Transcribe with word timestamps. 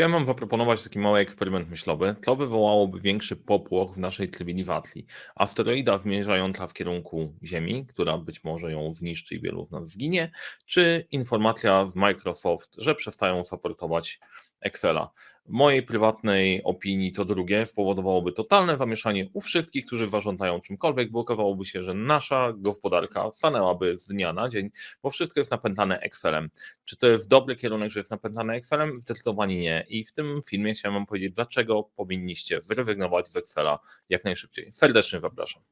Chciałem 0.00 0.12
Wam 0.12 0.26
zaproponować 0.26 0.82
taki 0.82 0.98
mały 0.98 1.18
eksperyment 1.18 1.70
myślowy. 1.70 2.14
To 2.24 2.36
wywołałoby 2.36 3.00
większy 3.00 3.36
popłoch 3.36 3.94
w 3.94 3.98
naszej 3.98 4.28
tlewili 4.28 4.64
Watli. 4.64 5.06
Asteroida 5.36 5.98
zmierzająca 5.98 6.66
w 6.66 6.72
kierunku 6.72 7.34
Ziemi, 7.44 7.86
która 7.86 8.18
być 8.18 8.44
może 8.44 8.72
ją 8.72 8.94
zniszczy 8.94 9.34
i 9.34 9.40
wielu 9.40 9.66
z 9.66 9.70
nas 9.70 9.88
zginie, 9.88 10.30
czy 10.66 11.06
informacja 11.10 11.86
z 11.86 11.96
Microsoft, 11.96 12.74
że 12.78 12.94
przestają 12.94 13.44
supportować 13.44 14.20
Excela. 14.60 15.10
W 15.46 15.52
mojej 15.52 15.82
prywatnej 15.82 16.62
opinii 16.64 17.12
to 17.12 17.24
drugie 17.24 17.66
spowodowałoby 17.66 18.32
totalne 18.32 18.76
zamieszanie 18.76 19.28
u 19.32 19.40
wszystkich, 19.40 19.86
którzy 19.86 20.08
zażądają 20.08 20.60
czymkolwiek, 20.60 21.10
bo 21.10 21.20
okazałoby 21.20 21.64
się, 21.64 21.84
że 21.84 21.94
nasza 21.94 22.52
gospodarka 22.56 23.30
stanęłaby 23.30 23.98
z 23.98 24.06
dnia 24.06 24.32
na 24.32 24.48
dzień, 24.48 24.70
bo 25.02 25.10
wszystko 25.10 25.40
jest 25.40 25.50
napętane 25.50 26.00
Excelem. 26.00 26.50
Czy 26.84 26.96
to 26.96 27.06
jest 27.06 27.28
dobry 27.28 27.56
kierunek, 27.56 27.92
że 27.92 28.00
jest 28.00 28.10
napętane 28.10 28.54
Excelem? 28.54 29.00
Zdecydowanie 29.00 29.60
nie. 29.60 29.86
I 29.88 30.04
w 30.04 30.12
tym 30.12 30.40
filmie 30.46 30.74
chciałem 30.74 30.94
Wam 30.94 31.06
powiedzieć, 31.06 31.32
dlaczego 31.34 31.82
powinniście 31.96 32.62
zrezygnować 32.62 33.28
z 33.28 33.36
Excela 33.36 33.78
jak 34.08 34.24
najszybciej. 34.24 34.70
Serdecznie 34.72 35.20
zapraszam. 35.20 35.62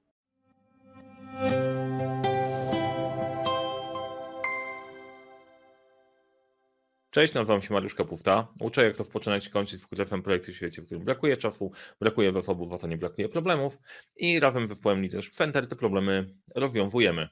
Cześć, 7.11 7.35
nazywam 7.35 7.63
się 7.63 7.75
Mariusz 7.75 7.95
Kapusta. 7.95 8.49
Uczę, 8.61 8.85
jak 8.85 8.93
to 8.93 8.99
rozpoczynać 8.99 9.47
i 9.47 9.51
kończyć 9.51 9.83
skutecznym 9.83 10.23
projekty 10.23 10.53
w 10.53 10.57
świecie, 10.57 10.83
w 10.83 10.85
którym 10.85 11.05
brakuje 11.05 11.37
czasu, 11.37 11.73
brakuje 12.01 12.33
zasobów, 12.33 12.71
za 12.71 12.79
to 12.79 12.87
nie 12.87 12.97
brakuje 12.97 13.29
problemów 13.29 13.79
i 14.17 14.41
razem 14.41 14.67
z 14.67 14.69
zespołem 14.69 15.03
Leaders 15.03 15.31
Center 15.31 15.69
te 15.69 15.77
problemy 15.77 16.35
rozwiązujemy. 16.55 17.29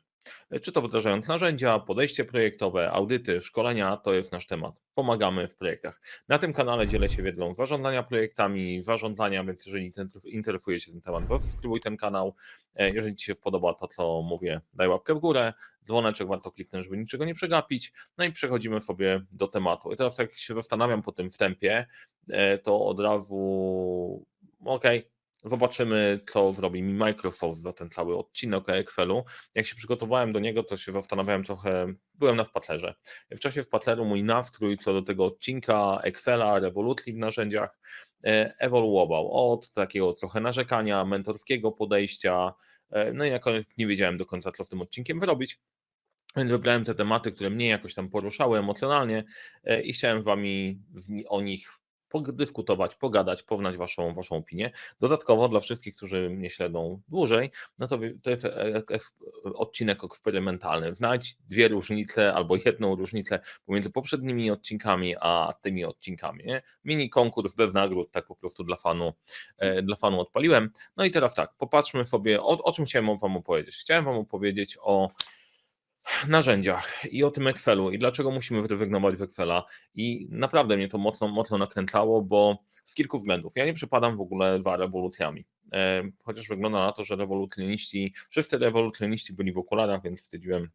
Czy 0.62 0.72
to 0.72 0.82
wdrażając 0.82 1.28
narzędzia, 1.28 1.78
podejście 1.78 2.24
projektowe, 2.24 2.90
audyty, 2.90 3.40
szkolenia, 3.40 3.96
to 3.96 4.14
jest 4.14 4.32
nasz 4.32 4.46
temat. 4.46 4.74
Pomagamy 4.94 5.48
w 5.48 5.56
projektach. 5.56 6.00
Na 6.28 6.38
tym 6.38 6.52
kanale 6.52 6.86
dzielę 6.86 7.08
się 7.08 7.22
wiedzą 7.22 7.54
zarządzania 7.54 8.02
projektami, 8.02 8.82
zarządzania, 8.82 9.44
więc 9.44 9.66
jeżeli 9.66 9.92
interesuje 10.24 10.80
się 10.80 10.92
tym 10.92 11.00
temat, 11.00 11.28
zasubskrybuj 11.28 11.80
ten 11.80 11.96
kanał. 11.96 12.34
E, 12.74 12.90
jeżeli 12.90 13.16
Ci 13.16 13.26
się 13.26 13.34
podoba, 13.34 13.74
to 13.74 13.88
to 13.88 14.22
mówię, 14.22 14.60
daj 14.74 14.88
łapkę 14.88 15.14
w 15.14 15.18
górę, 15.18 15.52
dzwoneczek 15.86 16.28
warto 16.28 16.50
kliknąć, 16.50 16.84
żeby 16.84 16.96
niczego 16.96 17.24
nie 17.24 17.34
przegapić. 17.34 17.92
No 18.18 18.24
i 18.24 18.32
przechodzimy 18.32 18.80
sobie 18.80 19.22
do 19.32 19.48
tematu. 19.48 19.92
I 19.92 19.96
teraz 19.96 20.16
tak 20.16 20.32
się 20.32 20.54
zastanawiam 20.54 21.02
po 21.02 21.12
tym 21.12 21.30
wstępie, 21.30 21.86
e, 22.28 22.58
to 22.58 22.86
od 22.86 23.00
razu 23.00 23.36
okej, 24.64 24.98
okay, 24.98 25.15
Zobaczymy, 25.46 26.20
co 26.32 26.52
zrobi 26.52 26.82
mi 26.82 26.94
Microsoft 26.94 27.62
za 27.62 27.72
ten 27.72 27.90
cały 27.90 28.16
odcinek 28.16 28.68
o 28.68 28.72
Excelu. 28.72 29.24
Jak 29.54 29.66
się 29.66 29.74
przygotowałem 29.74 30.32
do 30.32 30.40
niego, 30.40 30.62
to 30.62 30.76
się 30.76 30.92
zastanawiałem 30.92 31.44
trochę, 31.44 31.94
byłem 32.14 32.36
na 32.36 32.44
wpatlerze. 32.44 32.94
W 33.30 33.38
czasie 33.38 33.62
wpatleru 33.62 34.04
mój 34.04 34.24
nastrój 34.24 34.78
co 34.78 34.92
do 34.92 35.02
tego 35.02 35.24
odcinka 35.24 36.00
Excela, 36.02 36.58
rewolucji 36.58 37.12
w 37.12 37.16
narzędziach 37.16 37.78
e, 38.24 38.54
ewoluował 38.58 39.52
od 39.52 39.72
takiego 39.72 40.12
trochę 40.12 40.40
narzekania, 40.40 41.04
mentorskiego 41.04 41.72
podejścia, 41.72 42.54
e, 42.90 43.12
no 43.12 43.24
i 43.24 43.30
jakoś 43.30 43.64
nie 43.78 43.86
wiedziałem 43.86 44.18
do 44.18 44.26
końca, 44.26 44.52
co 44.52 44.64
z 44.64 44.68
tym 44.68 44.80
odcinkiem 44.80 45.20
zrobić. 45.20 45.60
Więc 46.36 46.50
wybrałem 46.50 46.84
te 46.84 46.94
tematy, 46.94 47.32
które 47.32 47.50
mnie 47.50 47.68
jakoś 47.68 47.94
tam 47.94 48.10
poruszały 48.10 48.58
emocjonalnie 48.58 49.24
e, 49.64 49.82
i 49.82 49.92
chciałem 49.92 50.22
wami 50.22 50.82
o 51.28 51.40
nich 51.40 51.78
podyskutować, 52.08 52.94
pogadać, 52.94 53.42
poznać 53.42 53.76
waszą, 53.76 54.14
waszą 54.14 54.36
opinię. 54.36 54.70
Dodatkowo 55.00 55.48
dla 55.48 55.60
wszystkich, 55.60 55.94
którzy 55.96 56.30
mnie 56.30 56.50
śledzą 56.50 57.00
dłużej, 57.08 57.50
no 57.78 57.86
to, 57.86 57.98
to 58.22 58.30
jest 58.30 58.44
e, 58.44 58.76
e, 58.76 58.82
odcinek 59.54 60.04
eksperymentalny. 60.04 60.94
Znajdź 60.94 61.36
dwie 61.50 61.68
różnice 61.68 62.34
albo 62.34 62.56
jedną 62.56 62.94
różnicę 62.94 63.40
pomiędzy 63.66 63.90
poprzednimi 63.90 64.50
odcinkami 64.50 65.14
a 65.20 65.52
tymi 65.62 65.84
odcinkami. 65.84 66.44
Mini 66.84 67.10
konkurs 67.10 67.54
bez 67.54 67.74
nagród, 67.74 68.10
tak 68.10 68.26
po 68.26 68.36
prostu 68.36 68.64
dla 68.64 68.76
fanu, 68.76 69.12
e, 69.58 69.82
dla 69.82 69.96
fanu 69.96 70.20
odpaliłem. 70.20 70.70
No 70.96 71.04
i 71.04 71.10
teraz 71.10 71.34
tak, 71.34 71.54
popatrzmy 71.58 72.04
sobie, 72.04 72.42
o, 72.42 72.62
o 72.62 72.72
czym 72.72 72.84
chciałem 72.84 73.18
wam 73.18 73.36
opowiedzieć. 73.36 73.76
Chciałem 73.76 74.04
wam 74.04 74.16
opowiedzieć 74.16 74.78
o 74.80 75.10
narzędziach 76.28 77.12
i 77.12 77.24
o 77.24 77.30
tym 77.30 77.46
Excelu 77.46 77.90
i 77.90 77.98
dlaczego 77.98 78.30
musimy 78.30 78.62
zrezygnować 78.62 79.18
z 79.18 79.22
Excela 79.22 79.64
i 79.94 80.28
naprawdę 80.30 80.76
mnie 80.76 80.88
to 80.88 80.98
mocno, 80.98 81.28
mocno 81.28 81.58
nakręcało, 81.58 82.22
bo 82.22 82.58
z 82.84 82.94
kilku 82.94 83.18
względów. 83.18 83.52
Ja 83.56 83.66
nie 83.66 83.74
przypadam 83.74 84.16
w 84.16 84.20
ogóle 84.20 84.62
za 84.62 84.76
rewolucjami, 84.76 85.44
e, 85.72 86.02
chociaż 86.24 86.48
wygląda 86.48 86.78
na 86.78 86.92
to, 86.92 87.04
że 87.04 87.16
rewolucjoniści, 87.16 88.14
wszyscy 88.30 88.58
rewolucjoniści 88.58 89.32
byli 89.32 89.52
w 89.52 89.58
okularach, 89.58 90.02
więc 90.02 90.20
stwierdziłem, 90.20 90.70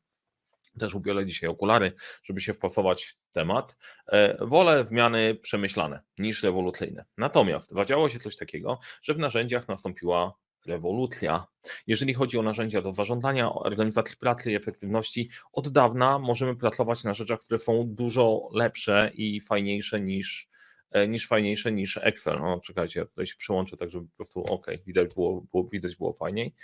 też 0.79 0.95
ubiorę 0.95 1.25
dzisiaj 1.25 1.49
okulary, 1.49 1.93
żeby 2.23 2.41
się 2.41 2.53
wpasować 2.53 3.05
w 3.05 3.15
temat. 3.31 3.75
E, 4.07 4.45
wolę 4.45 4.85
zmiany 4.85 5.35
przemyślane 5.35 6.01
niż 6.17 6.43
rewolucyjne. 6.43 7.05
Natomiast 7.17 7.71
zadziało 7.71 8.09
się 8.09 8.19
coś 8.19 8.35
takiego, 8.35 8.79
że 9.01 9.13
w 9.13 9.17
narzędziach 9.17 9.67
nastąpiła 9.67 10.33
rewolucja. 10.65 11.47
Jeżeli 11.87 12.13
chodzi 12.13 12.37
o 12.37 12.41
narzędzia 12.41 12.81
do 12.81 12.93
zarządzania, 12.93 13.49
o 13.49 13.63
organizacji 13.63 14.17
pracy 14.17 14.51
i 14.51 14.55
efektywności, 14.55 15.29
od 15.53 15.69
dawna 15.69 16.19
możemy 16.19 16.55
pracować 16.55 17.03
na 17.03 17.13
rzeczach, 17.13 17.39
które 17.39 17.57
są 17.57 17.83
dużo 17.87 18.49
lepsze 18.53 19.11
i 19.13 19.41
fajniejsze 19.41 20.01
niż, 20.01 20.49
e, 20.91 21.07
niż 21.07 21.27
fajniejsze 21.27 21.71
niż 21.71 21.97
Excel. 21.97 22.39
No, 22.39 22.59
czekajcie, 22.59 22.99
ja 22.99 23.05
tutaj 23.05 23.27
się 23.27 23.35
przyłączę, 23.37 23.77
tak 23.77 23.91
żeby 23.91 24.07
po 24.07 24.15
prostu 24.15 24.43
ok, 24.43 24.67
widać 24.87 25.15
było, 25.15 25.41
było, 25.41 25.63
widać 25.63 25.95
było 25.95 26.13
fajniej. 26.13 26.55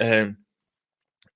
E, 0.00 0.34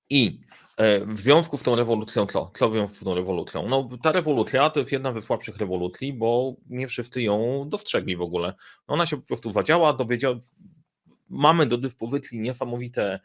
I 0.09 0.39
e, 0.77 1.05
w 1.05 1.19
związku 1.19 1.57
z 1.57 1.63
tą 1.63 1.75
rewolucją, 1.75 2.25
co? 2.25 2.51
Co 2.55 2.69
w 2.69 2.71
związku 2.71 2.97
z 2.97 3.03
tą 3.03 3.15
rewolucją? 3.15 3.67
No, 3.67 3.89
ta 4.03 4.11
rewolucja 4.11 4.69
to 4.69 4.79
jest 4.79 4.91
jedna 4.91 5.13
ze 5.13 5.21
słabszych 5.21 5.57
rewolucji, 5.57 6.13
bo 6.13 6.55
nie 6.69 6.87
wszyscy 6.87 7.21
ją 7.21 7.65
dostrzegli 7.69 8.15
w 8.15 8.21
ogóle. 8.21 8.53
Ona 8.87 9.05
się 9.05 9.17
po 9.17 9.27
prostu 9.27 9.51
zadziała, 9.51 9.93
dowiedziała, 9.93 10.35
mamy 11.29 11.65
do 11.65 11.77
dyspozycji 11.77 12.39
niesamowite, 12.39 13.19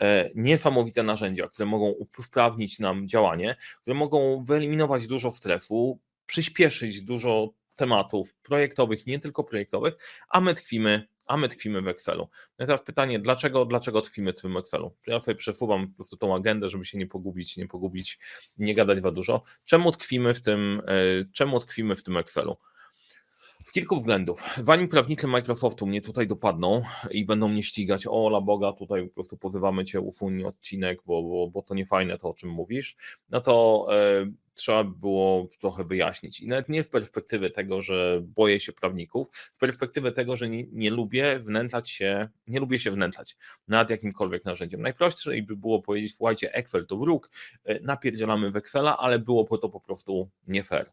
e, 0.00 0.30
niesamowite 0.34 1.02
narzędzia, 1.02 1.48
które 1.48 1.66
mogą 1.66 1.94
usprawnić 2.18 2.78
nam 2.78 3.08
działanie, 3.08 3.56
które 3.80 3.94
mogą 3.94 4.44
wyeliminować 4.44 5.06
dużo 5.06 5.32
stresu, 5.32 5.98
przyspieszyć 6.26 7.02
dużo 7.02 7.54
tematów 7.76 8.34
projektowych, 8.34 9.06
nie 9.06 9.18
tylko 9.18 9.44
projektowych, 9.44 9.94
a 10.28 10.40
my 10.40 10.54
tkwimy, 10.54 11.08
a 11.26 11.36
my 11.36 11.48
tkwimy 11.48 11.82
w 11.82 11.88
Excelu. 11.88 12.28
No 12.58 12.64
i 12.64 12.66
teraz 12.66 12.82
pytanie, 12.82 13.18
dlaczego, 13.18 13.64
dlaczego 13.64 14.02
tkwimy 14.02 14.32
w 14.32 14.40
tym 14.40 14.56
Excelu? 14.56 14.96
Ja 15.06 15.20
sobie 15.20 15.34
przesuwam 15.34 15.88
po 15.88 15.94
prostu 15.96 16.16
tą 16.16 16.36
agendę, 16.36 16.70
żeby 16.70 16.84
się 16.84 16.98
nie 16.98 17.06
pogubić, 17.06 17.56
nie 17.56 17.68
pogubić, 17.68 18.18
nie 18.58 18.74
gadać 18.74 19.02
za 19.02 19.10
dużo. 19.10 19.42
Czemu 19.64 19.92
tkwimy 19.92 20.34
w 20.34 20.42
tym, 20.42 20.82
e, 20.86 20.94
czemu 21.32 21.60
tkwimy 21.60 21.96
w 21.96 22.02
tym 22.02 22.16
Excelu? 22.16 22.56
Z 23.64 23.72
kilku 23.72 23.96
względów. 23.96 24.42
Zanim 24.58 24.88
prawnicy 24.88 25.26
Microsoftu 25.26 25.86
mnie 25.86 26.02
tutaj 26.02 26.26
dopadną 26.26 26.82
i 27.10 27.24
będą 27.24 27.48
mnie 27.48 27.62
ścigać, 27.62 28.06
o 28.06 28.28
la 28.28 28.40
Boga, 28.40 28.72
tutaj 28.72 29.08
po 29.08 29.14
prostu 29.14 29.36
pozywamy 29.36 29.84
cię, 29.84 30.00
ufuń 30.00 30.42
odcinek, 30.42 30.98
bo, 31.06 31.22
bo, 31.22 31.50
bo 31.50 31.62
to 31.62 31.74
nie 31.74 31.86
fajne 31.86 32.18
to, 32.18 32.28
o 32.28 32.34
czym 32.34 32.50
mówisz, 32.50 32.96
no 33.30 33.40
to 33.40 33.86
e, 33.90 34.26
trzeba 34.54 34.84
było 34.84 35.48
trochę 35.60 35.84
wyjaśnić. 35.84 36.40
I 36.40 36.48
nawet 36.48 36.68
nie 36.68 36.84
z 36.84 36.88
perspektywy 36.88 37.50
tego, 37.50 37.82
że 37.82 38.20
boję 38.22 38.60
się 38.60 38.72
prawników, 38.72 39.28
z 39.52 39.58
perspektywy 39.58 40.12
tego, 40.12 40.36
że 40.36 40.48
nie, 40.48 40.64
nie 40.72 40.90
lubię 40.90 41.38
wnętlać 41.38 41.90
się, 41.90 42.28
nie 42.46 42.60
lubię 42.60 42.78
się 42.78 42.90
wnętlać 42.90 43.36
nad 43.68 43.90
jakimkolwiek 43.90 44.44
narzędziem. 44.44 44.82
Najprościej 44.82 45.42
by 45.42 45.56
było 45.56 45.82
powiedzieć, 45.82 46.14
słuchajcie, 46.16 46.54
Excel 46.54 46.86
to 46.86 46.96
wróg, 46.96 47.30
e, 47.64 47.80
napierdzielamy 47.80 48.50
w 48.50 48.56
Excela, 48.56 48.98
ale 48.98 49.18
byłoby 49.18 49.58
to 49.58 49.68
po 49.68 49.80
prostu 49.80 50.28
nie 50.46 50.64
fair. 50.64 50.92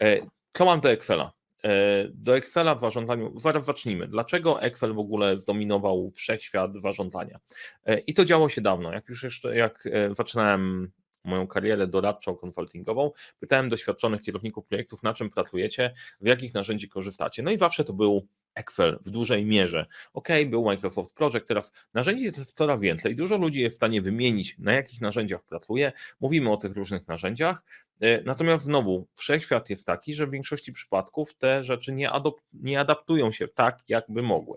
E, 0.00 0.26
co 0.52 0.64
mam 0.64 0.80
do 0.80 0.90
Excela? 0.90 1.41
E, 1.64 2.08
do 2.08 2.36
Excela 2.36 2.74
w 2.74 2.80
zarządzaniu, 2.80 3.40
zaraz 3.40 3.64
zacznijmy. 3.64 4.08
Dlaczego 4.08 4.62
Excel 4.62 4.94
w 4.94 4.98
ogóle 4.98 5.38
zdominował 5.38 6.10
wszechświat 6.14 6.70
zarządzania? 6.80 7.38
E, 7.86 7.98
I 7.98 8.14
to 8.14 8.24
działo 8.24 8.48
się 8.48 8.60
dawno. 8.60 8.92
Jak 8.92 9.08
już 9.08 9.22
jeszcze, 9.22 9.56
jak 9.56 9.88
e, 9.92 10.14
zaczynałem 10.14 10.92
moją 11.24 11.46
karierę 11.46 11.86
doradczą, 11.86 12.36
konsultingową, 12.36 13.10
pytałem 13.40 13.68
doświadczonych 13.68 14.22
kierowników 14.22 14.66
projektów, 14.66 15.02
na 15.02 15.14
czym 15.14 15.30
pracujecie, 15.30 15.94
w 16.20 16.26
jakich 16.26 16.54
narzędzi 16.54 16.88
korzystacie. 16.88 17.42
No 17.42 17.50
i 17.50 17.58
zawsze 17.58 17.84
to 17.84 17.92
był 17.92 18.26
Excel 18.54 18.98
w 19.04 19.10
dużej 19.10 19.44
mierze. 19.44 19.86
Ok, 20.12 20.28
był 20.46 20.64
Microsoft 20.64 21.12
Project, 21.12 21.46
teraz 21.46 21.72
narzędzi 21.94 22.24
jest 22.24 22.52
coraz 22.52 22.80
więcej. 22.80 23.16
Dużo 23.16 23.38
ludzi 23.38 23.60
jest 23.60 23.76
w 23.76 23.76
stanie 23.76 24.02
wymienić, 24.02 24.56
na 24.58 24.72
jakich 24.72 25.00
narzędziach 25.00 25.42
pracuje. 25.44 25.92
Mówimy 26.20 26.50
o 26.50 26.56
tych 26.56 26.72
różnych 26.72 27.08
narzędziach. 27.08 27.64
E, 28.02 28.22
natomiast 28.22 28.64
znowu, 28.64 29.06
wszechświat 29.14 29.70
jest 29.70 29.86
taki, 29.86 30.14
że 30.14 30.26
w 30.26 30.30
większości 30.30 30.72
przypadków 30.72 31.34
te 31.34 31.64
rzeczy 31.64 31.92
nie, 31.92 32.10
nie 32.52 32.80
adaptują 32.80 33.32
się 33.32 33.48
tak, 33.48 33.78
jakby 33.88 34.22
mogły. 34.22 34.56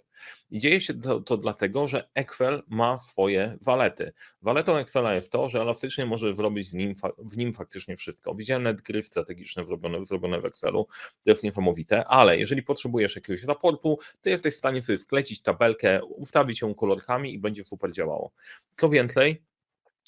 I 0.51 0.59
dzieje 0.59 0.81
się 0.81 0.93
to, 0.93 1.19
to, 1.21 1.37
dlatego, 1.37 1.87
że 1.87 2.09
Excel 2.13 2.63
ma 2.67 2.97
swoje 2.97 3.57
walety. 3.61 4.13
Waletą 4.41 4.77
Excela 4.77 5.13
jest 5.13 5.31
to, 5.31 5.49
że 5.49 5.61
elastycznie 5.61 6.05
może 6.05 6.33
zrobić 6.33 6.69
w 6.69 6.73
nim, 6.73 6.93
w 7.17 7.37
nim 7.37 7.53
faktycznie 7.53 7.97
wszystko. 7.97 8.35
Widziałem 8.35 8.63
nawet 8.63 8.81
gry 8.81 9.03
strategiczne 9.03 9.65
zrobione, 9.65 10.05
zrobione 10.05 10.41
w 10.41 10.45
Excelu, 10.45 10.87
to 11.23 11.29
jest 11.29 11.43
niesamowite, 11.43 12.05
ale 12.07 12.37
jeżeli 12.39 12.63
potrzebujesz 12.63 13.15
jakiegoś 13.15 13.43
raportu, 13.43 13.99
to 14.21 14.29
jesteś 14.29 14.55
w 14.55 14.57
stanie 14.57 14.83
sobie 14.83 14.99
sklecić 14.99 15.41
tabelkę, 15.41 16.05
ustawić 16.05 16.61
ją 16.61 16.75
kolorkami 16.75 17.33
i 17.33 17.39
będzie 17.39 17.63
super 17.63 17.91
działało. 17.91 18.31
Co 18.77 18.89
więcej, 18.89 19.43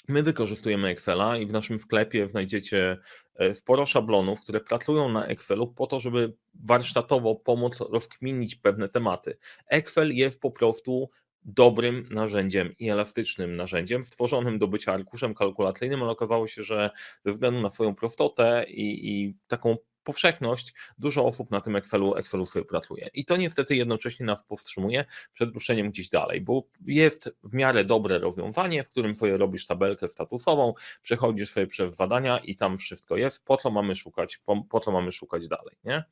My 0.09 0.23
wykorzystujemy 0.23 0.87
Excela 0.87 1.37
i 1.37 1.45
w 1.45 1.51
naszym 1.51 1.79
sklepie 1.79 2.29
znajdziecie 2.29 2.97
e, 3.35 3.53
sporo 3.53 3.85
szablonów, 3.85 4.41
które 4.41 4.59
pracują 4.59 5.09
na 5.09 5.25
Excelu 5.25 5.67
po 5.67 5.87
to, 5.87 5.99
żeby 5.99 6.33
warsztatowo 6.53 7.35
pomóc 7.35 7.77
rozkminić 7.79 8.55
pewne 8.55 8.89
tematy. 8.89 9.37
Excel 9.67 10.15
jest 10.15 10.41
po 10.41 10.51
prostu 10.51 11.09
dobrym 11.43 12.07
narzędziem 12.11 12.73
i 12.79 12.89
elastycznym 12.89 13.55
narzędziem, 13.55 14.05
stworzonym 14.05 14.59
do 14.59 14.67
bycia 14.67 14.93
arkuszem 14.93 15.35
kalkulacyjnym, 15.35 16.03
ale 16.03 16.11
okazało 16.11 16.47
się, 16.47 16.63
że 16.63 16.89
ze 17.25 17.31
względu 17.31 17.61
na 17.61 17.69
swoją 17.69 17.95
prostotę 17.95 18.65
i, 18.69 19.11
i 19.11 19.35
taką 19.47 19.77
powszechność, 20.07 20.73
dużo 20.97 21.25
osób 21.25 21.51
na 21.51 21.61
tym 21.61 21.75
Excelu, 21.75 22.15
Excelu 22.15 22.45
sobie 22.45 22.65
pracuje. 22.65 23.09
I 23.13 23.25
to 23.25 23.37
niestety 23.37 23.75
jednocześnie 23.75 24.25
nas 24.25 24.43
powstrzymuje 24.43 25.05
przed 25.33 25.53
ruszeniem 25.53 25.89
gdzieś 25.89 26.09
dalej, 26.09 26.41
bo 26.41 26.63
jest 26.85 27.29
w 27.43 27.53
miarę 27.53 27.85
dobre 27.85 28.19
rozwiązanie, 28.19 28.83
w 28.83 28.89
którym 28.89 29.15
sobie 29.15 29.37
robisz 29.37 29.65
tabelkę 29.65 30.07
statusową, 30.07 30.73
przechodzisz 31.01 31.49
sobie 31.49 31.67
przez 31.67 31.95
zadania 31.95 32.37
i 32.37 32.55
tam 32.55 32.77
wszystko 32.77 33.17
jest, 33.17 33.45
po 33.45 33.57
co 33.57 33.71
mamy 33.71 33.95
szukać, 33.95 34.37
po, 34.37 34.63
po 34.69 34.79
co 34.79 34.91
mamy 34.91 35.11
szukać 35.11 35.47
dalej. 35.47 35.75
Nie? 35.83 36.03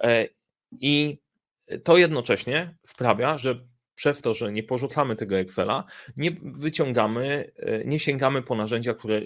E, 0.00 0.28
I 0.80 1.18
to 1.84 1.96
jednocześnie 1.96 2.74
sprawia, 2.86 3.38
że 3.38 3.54
przez 3.94 4.22
to, 4.22 4.34
że 4.34 4.52
nie 4.52 4.62
porzucamy 4.62 5.16
tego 5.16 5.36
Excela, 5.36 5.84
nie 6.16 6.30
wyciągamy, 6.42 7.52
e, 7.56 7.84
nie 7.84 7.98
sięgamy 8.00 8.42
po 8.42 8.54
narzędzia, 8.54 8.94
które 8.94 9.20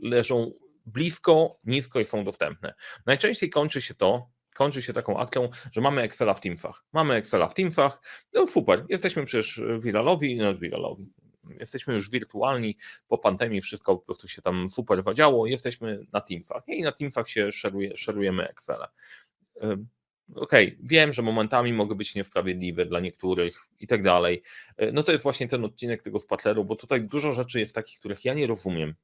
leżą 0.00 0.52
blisko, 0.86 1.58
nisko 1.64 2.00
i 2.00 2.04
są 2.04 2.24
dostępne. 2.24 2.74
Najczęściej 3.06 3.50
kończy 3.50 3.80
się 3.80 3.94
to, 3.94 4.30
kończy 4.54 4.82
się 4.82 4.92
taką 4.92 5.18
akcją, 5.18 5.48
że 5.72 5.80
mamy 5.80 6.02
Excela 6.02 6.34
w 6.34 6.40
Teamsach. 6.40 6.84
Mamy 6.92 7.14
Excela 7.14 7.48
w 7.48 7.54
Teamsach, 7.54 8.02
no 8.32 8.46
super, 8.46 8.84
jesteśmy 8.88 9.24
przecież 9.24 9.62
wiralowi, 9.78 10.36
no 10.36 10.54
wiralowi, 10.54 11.12
jesteśmy 11.60 11.94
już 11.94 12.10
wirtualni, 12.10 12.76
po 13.08 13.18
pandemii 13.18 13.60
wszystko 13.60 13.96
po 13.96 14.04
prostu 14.04 14.28
się 14.28 14.42
tam 14.42 14.70
super 14.70 15.02
wadziało, 15.02 15.46
jesteśmy 15.46 16.06
na 16.12 16.20
Teamsach 16.20 16.62
i 16.66 16.82
na 16.82 16.92
Teamsach 16.92 17.28
się 17.28 17.52
szeruje, 17.52 17.96
szerujemy 17.96 18.48
Excela. 18.48 18.88
Okej, 20.34 20.66
okay, 20.66 20.78
wiem, 20.82 21.12
że 21.12 21.22
momentami 21.22 21.72
mogę 21.72 21.94
być 21.94 22.14
niesprawiedliwe 22.14 22.86
dla 22.86 23.00
niektórych 23.00 23.66
i 23.80 23.86
tak 23.86 24.02
dalej. 24.02 24.42
E, 24.76 24.92
no 24.92 25.02
to 25.02 25.12
jest 25.12 25.22
właśnie 25.22 25.48
ten 25.48 25.64
odcinek 25.64 26.02
tego 26.02 26.20
spatleru, 26.20 26.64
bo 26.64 26.76
tutaj 26.76 27.02
dużo 27.02 27.32
rzeczy 27.32 27.60
jest 27.60 27.74
takich, 27.74 27.98
których 27.98 28.24
ja 28.24 28.34
nie 28.34 28.46
rozumiem 28.46 28.94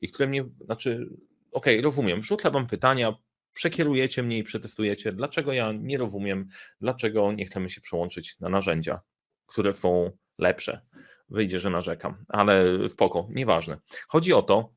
i 0.00 0.08
które 0.08 0.28
mnie, 0.28 0.44
znaczy, 0.64 1.08
okej, 1.52 1.78
okay, 1.78 1.82
rozumiem, 1.82 2.20
wrzucę 2.20 2.50
wam 2.50 2.66
pytania, 2.66 3.14
przekierujecie 3.52 4.22
mnie 4.22 4.38
i 4.38 4.44
przetestujecie, 4.44 5.12
dlaczego 5.12 5.52
ja 5.52 5.72
nie 5.72 5.98
rozumiem, 5.98 6.48
dlaczego 6.80 7.32
nie 7.32 7.46
chcemy 7.46 7.70
się 7.70 7.80
przełączyć 7.80 8.40
na 8.40 8.48
narzędzia, 8.48 9.00
które 9.46 9.74
są 9.74 10.10
lepsze. 10.38 10.80
Wyjdzie, 11.28 11.58
że 11.58 11.70
narzekam, 11.70 12.24
ale 12.28 12.88
spoko, 12.88 13.28
nieważne. 13.30 13.80
Chodzi 14.08 14.32
o 14.32 14.42
to, 14.42 14.72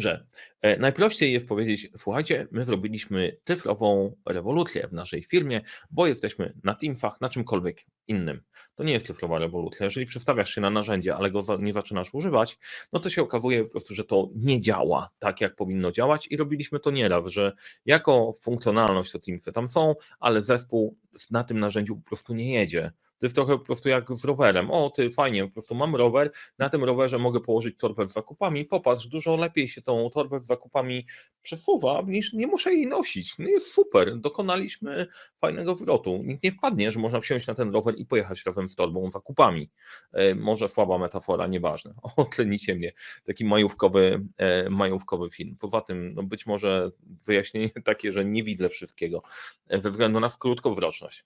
że 0.00 0.26
e, 0.60 0.76
najprościej 0.76 1.32
jest 1.32 1.48
powiedzieć, 1.48 1.88
słuchajcie, 1.96 2.46
my 2.50 2.64
zrobiliśmy 2.64 3.36
cyfrową 3.44 4.16
rewolucję 4.26 4.88
w 4.88 4.92
naszej 4.92 5.24
firmie, 5.24 5.60
bo 5.90 6.06
jesteśmy 6.06 6.54
na 6.64 6.74
Teamsach, 6.74 7.20
na 7.20 7.28
czymkolwiek 7.28 7.84
innym. 8.06 8.40
To 8.74 8.84
nie 8.84 8.92
jest 8.92 9.06
cyfrowa 9.06 9.38
rewolucja. 9.38 9.84
Jeżeli 9.84 10.06
przestawiasz 10.06 10.54
się 10.54 10.60
na 10.60 10.70
narzędzie, 10.70 11.16
ale 11.16 11.30
go 11.30 11.42
nie 11.58 11.72
zaczynasz 11.72 12.14
używać, 12.14 12.58
no 12.92 13.00
to 13.00 13.10
się 13.10 13.22
okazuje 13.22 13.64
po 13.64 13.70
prostu, 13.70 13.94
że 13.94 14.04
to 14.04 14.28
nie 14.34 14.60
działa 14.60 15.10
tak, 15.18 15.40
jak 15.40 15.54
powinno 15.54 15.92
działać 15.92 16.26
i 16.30 16.36
robiliśmy 16.36 16.80
to 16.80 16.90
nieraz, 16.90 17.26
że 17.26 17.52
jako 17.84 18.32
funkcjonalność 18.40 19.12
to 19.12 19.18
Teamsy 19.18 19.52
tam 19.52 19.68
są, 19.68 19.94
ale 20.20 20.42
zespół 20.42 20.96
na 21.30 21.44
tym 21.44 21.60
narzędziu 21.60 21.96
po 21.96 22.02
prostu 22.02 22.34
nie 22.34 22.52
jedzie 22.52 22.92
to 23.18 23.26
jest 23.26 23.34
trochę 23.34 23.58
po 23.58 23.64
prostu 23.64 23.88
jak 23.88 24.12
z 24.12 24.24
rowerem. 24.24 24.70
O, 24.70 24.90
ty 24.90 25.10
fajnie, 25.10 25.44
po 25.44 25.52
prostu 25.52 25.74
mam 25.74 25.96
rower, 25.96 26.30
na 26.58 26.68
tym 26.68 26.84
rowerze 26.84 27.18
mogę 27.18 27.40
położyć 27.40 27.76
torbę 27.78 28.06
z 28.06 28.12
zakupami. 28.12 28.64
Popatrz, 28.64 29.06
dużo 29.06 29.36
lepiej 29.36 29.68
się 29.68 29.82
tą 29.82 30.10
torbę 30.10 30.40
z 30.40 30.46
zakupami 30.46 31.06
przesuwa, 31.42 32.02
niż 32.06 32.32
nie 32.32 32.46
muszę 32.46 32.74
jej 32.74 32.86
nosić. 32.86 33.38
No 33.38 33.48
jest 33.48 33.72
super, 33.72 34.16
dokonaliśmy 34.16 35.06
fajnego 35.40 35.74
zwrotu. 35.74 36.22
Nikt 36.24 36.42
nie 36.42 36.52
wpadnie, 36.52 36.92
że 36.92 37.00
można 37.00 37.20
wsiąść 37.20 37.46
na 37.46 37.54
ten 37.54 37.72
rower 37.72 37.94
i 37.98 38.06
pojechać 38.06 38.44
razem 38.46 38.70
z 38.70 38.76
torbą 38.76 39.10
z 39.10 39.12
zakupami. 39.12 39.70
E, 40.12 40.34
może 40.34 40.68
słaba 40.68 40.98
metafora, 40.98 41.46
nieważne. 41.46 41.94
O, 42.16 42.24
tlenicie 42.24 42.74
mnie. 42.74 42.92
Taki 43.24 43.44
majówkowy, 43.44 44.24
e, 44.36 44.70
majówkowy 44.70 45.30
film. 45.30 45.56
Poza 45.60 45.80
tym, 45.80 46.14
no 46.14 46.22
być 46.22 46.46
może 46.46 46.90
wyjaśnienie 47.24 47.70
takie, 47.84 48.12
że 48.12 48.24
nie 48.24 48.42
widzę 48.42 48.68
wszystkiego 48.68 49.22
e, 49.68 49.80
ze 49.80 49.90
względu 49.90 50.20
na 50.20 50.28
krótkowzroczność. 50.38 51.24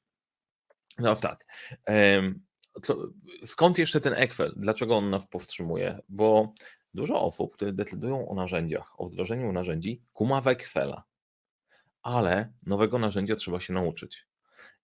No 0.99 1.17
tak. 1.17 1.47
Skąd 3.45 3.79
jeszcze 3.79 4.01
ten 4.01 4.15
Excel? 4.15 4.53
Dlaczego 4.57 4.97
on 4.97 5.11
nas 5.11 5.27
powstrzymuje? 5.27 5.99
Bo 6.09 6.55
dużo 6.95 7.23
osób, 7.23 7.55
które 7.55 7.73
decydują 7.73 8.29
o 8.29 8.35
narzędziach, 8.35 9.01
o 9.01 9.07
wdrożeniu 9.07 9.53
narzędzi, 9.53 10.03
kuma 10.13 10.41
w. 10.41 11.03
Ale 12.03 12.53
nowego 12.67 12.99
narzędzia 12.99 13.37
trzeba 13.37 13.61
się 13.61 13.73
nauczyć. 13.73 14.27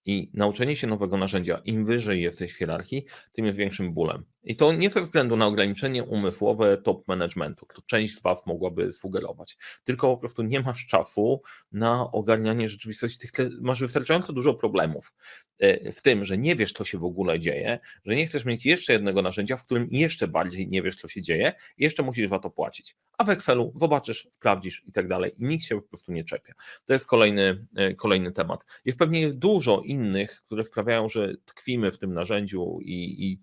I 0.04 0.30
nauczenie 0.34 0.76
się 0.76 0.86
nowego 0.86 1.16
narzędzia, 1.16 1.60
im 1.64 1.86
wyżej 1.86 2.22
jesteś 2.22 2.52
w 2.52 2.56
hierarchii, 2.56 3.04
tym 3.32 3.44
jest 3.44 3.58
większym 3.58 3.94
bólem. 3.94 4.24
I 4.48 4.56
to 4.56 4.72
nie 4.72 4.90
ze 4.90 5.02
względu 5.02 5.36
na 5.36 5.46
ograniczenie 5.46 6.04
umysłowe 6.04 6.76
top 6.76 7.08
managementu, 7.08 7.66
to 7.74 7.82
część 7.86 8.18
z 8.18 8.22
Was 8.22 8.46
mogłaby 8.46 8.92
sugerować, 8.92 9.56
tylko 9.84 10.08
po 10.08 10.16
prostu 10.16 10.42
nie 10.42 10.60
masz 10.60 10.86
czasu 10.86 11.42
na 11.72 12.12
ogarnianie 12.12 12.68
rzeczywistości. 12.68 13.28
Masz 13.60 13.80
wystarczająco 13.80 14.32
dużo 14.32 14.54
problemów 14.54 15.12
e, 15.58 15.92
w 15.92 16.02
tym, 16.02 16.24
że 16.24 16.38
nie 16.38 16.56
wiesz, 16.56 16.72
co 16.72 16.84
się 16.84 16.98
w 16.98 17.04
ogóle 17.04 17.40
dzieje, 17.40 17.78
że 18.06 18.16
nie 18.16 18.26
chcesz 18.26 18.44
mieć 18.44 18.66
jeszcze 18.66 18.92
jednego 18.92 19.22
narzędzia, 19.22 19.56
w 19.56 19.64
którym 19.64 19.88
jeszcze 19.90 20.28
bardziej 20.28 20.68
nie 20.68 20.82
wiesz, 20.82 20.96
co 20.96 21.08
się 21.08 21.22
dzieje, 21.22 21.52
jeszcze 21.78 22.02
musisz 22.02 22.30
za 22.30 22.38
to 22.38 22.50
płacić. 22.50 22.96
A 23.18 23.24
w 23.24 23.30
Excelu 23.30 23.72
zobaczysz, 23.76 24.28
sprawdzisz 24.32 24.82
i 24.86 24.92
tak 24.92 25.08
dalej, 25.08 25.32
i 25.38 25.44
nikt 25.44 25.64
się 25.64 25.76
po 25.76 25.88
prostu 25.88 26.12
nie 26.12 26.24
czepia. 26.24 26.54
To 26.84 26.92
jest 26.92 27.06
kolejny, 27.06 27.66
e, 27.76 27.94
kolejny 27.94 28.32
temat. 28.32 28.64
Jest 28.84 28.98
pewnie 28.98 29.32
dużo 29.32 29.82
innych, 29.84 30.42
które 30.46 30.64
sprawiają, 30.64 31.08
że 31.08 31.34
tkwimy 31.44 31.92
w 31.92 31.98
tym 31.98 32.14
narzędziu 32.14 32.78
i, 32.82 33.24
i 33.26 33.38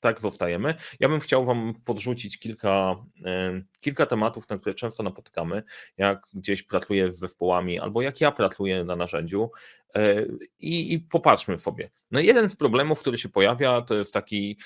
tak 0.00 0.20
zostajemy. 0.20 0.74
Ja 1.00 1.08
bym 1.08 1.20
chciał 1.20 1.44
Wam 1.44 1.74
podrzucić 1.84 2.38
kilka, 2.38 2.96
kilka 3.80 4.06
tematów, 4.06 4.48
na 4.48 4.58
które 4.58 4.74
często 4.74 5.02
napotykamy, 5.02 5.62
jak 5.96 6.26
gdzieś 6.32 6.62
pracuję 6.62 7.12
z 7.12 7.18
zespołami, 7.18 7.78
albo 7.78 8.02
jak 8.02 8.20
ja 8.20 8.32
pracuję 8.32 8.84
na 8.84 8.96
narzędziu 8.96 9.50
e, 9.94 10.24
i, 10.58 10.92
i 10.94 11.00
popatrzmy 11.00 11.58
sobie. 11.58 11.90
No 12.10 12.20
jeden 12.20 12.50
z 12.50 12.56
problemów, 12.56 13.00
który 13.00 13.18
się 13.18 13.28
pojawia, 13.28 13.82
to 13.82 13.94
jest 13.94 14.12
taki, 14.12 14.58